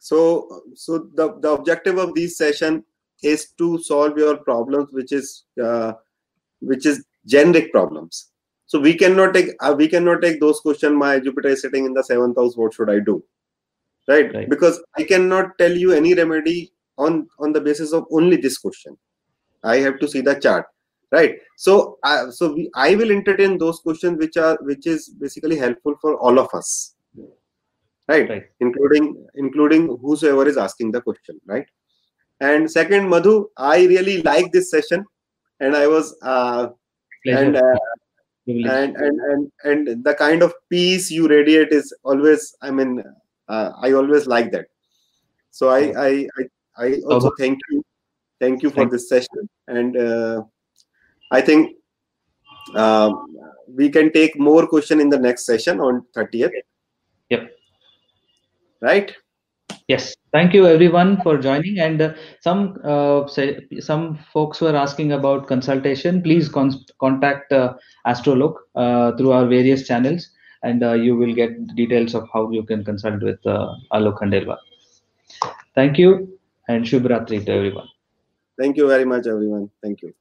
[0.00, 2.84] so, so the the objective of this session
[3.22, 5.44] is to solve your problems, which is
[6.60, 8.32] which is generic problems
[8.68, 10.92] so we cannot take uh, we cannot take those questions.
[10.92, 12.56] My Jupiter is sitting in the seventh house.
[12.56, 13.24] What should I do?
[14.06, 14.32] Right?
[14.34, 14.48] right?
[14.48, 18.96] Because I cannot tell you any remedy on on the basis of only this question.
[19.64, 20.66] I have to see the chart.
[21.10, 21.36] Right.
[21.56, 25.94] So uh, so we, I will entertain those questions which are which is basically helpful
[26.02, 26.94] for all of us.
[28.06, 28.28] Right?
[28.28, 28.44] right.
[28.60, 31.40] Including including whosoever is asking the question.
[31.46, 31.66] Right.
[32.40, 35.06] And second, Madhu, I really like this session,
[35.58, 36.68] and I was uh,
[37.24, 37.76] and uh,
[38.48, 43.02] and, and and and the kind of peace you radiate is always i mean
[43.48, 44.66] uh, i always like that.
[45.50, 46.44] So i i i,
[46.76, 47.84] I also thank you.
[48.40, 49.48] Thank you for this session.
[49.66, 50.42] And uh,
[51.30, 51.76] i think
[52.74, 53.10] uh,
[53.66, 56.52] we can take more question in the next session on 30th
[57.30, 57.50] yep.
[58.80, 59.14] Right
[59.88, 61.78] Yes, thank you everyone for joining.
[61.80, 66.22] And uh, some uh, say, some folks were asking about consultation.
[66.22, 67.72] Please con contact uh,
[68.06, 70.28] Astrolook uh, through our various channels,
[70.62, 74.58] and uh, you will get details of how you can consult with uh, Alok Khandelwal.
[75.74, 77.88] Thank you, and Shubh Ratri to everyone.
[78.58, 79.70] Thank you very much, everyone.
[79.82, 80.12] Thank you.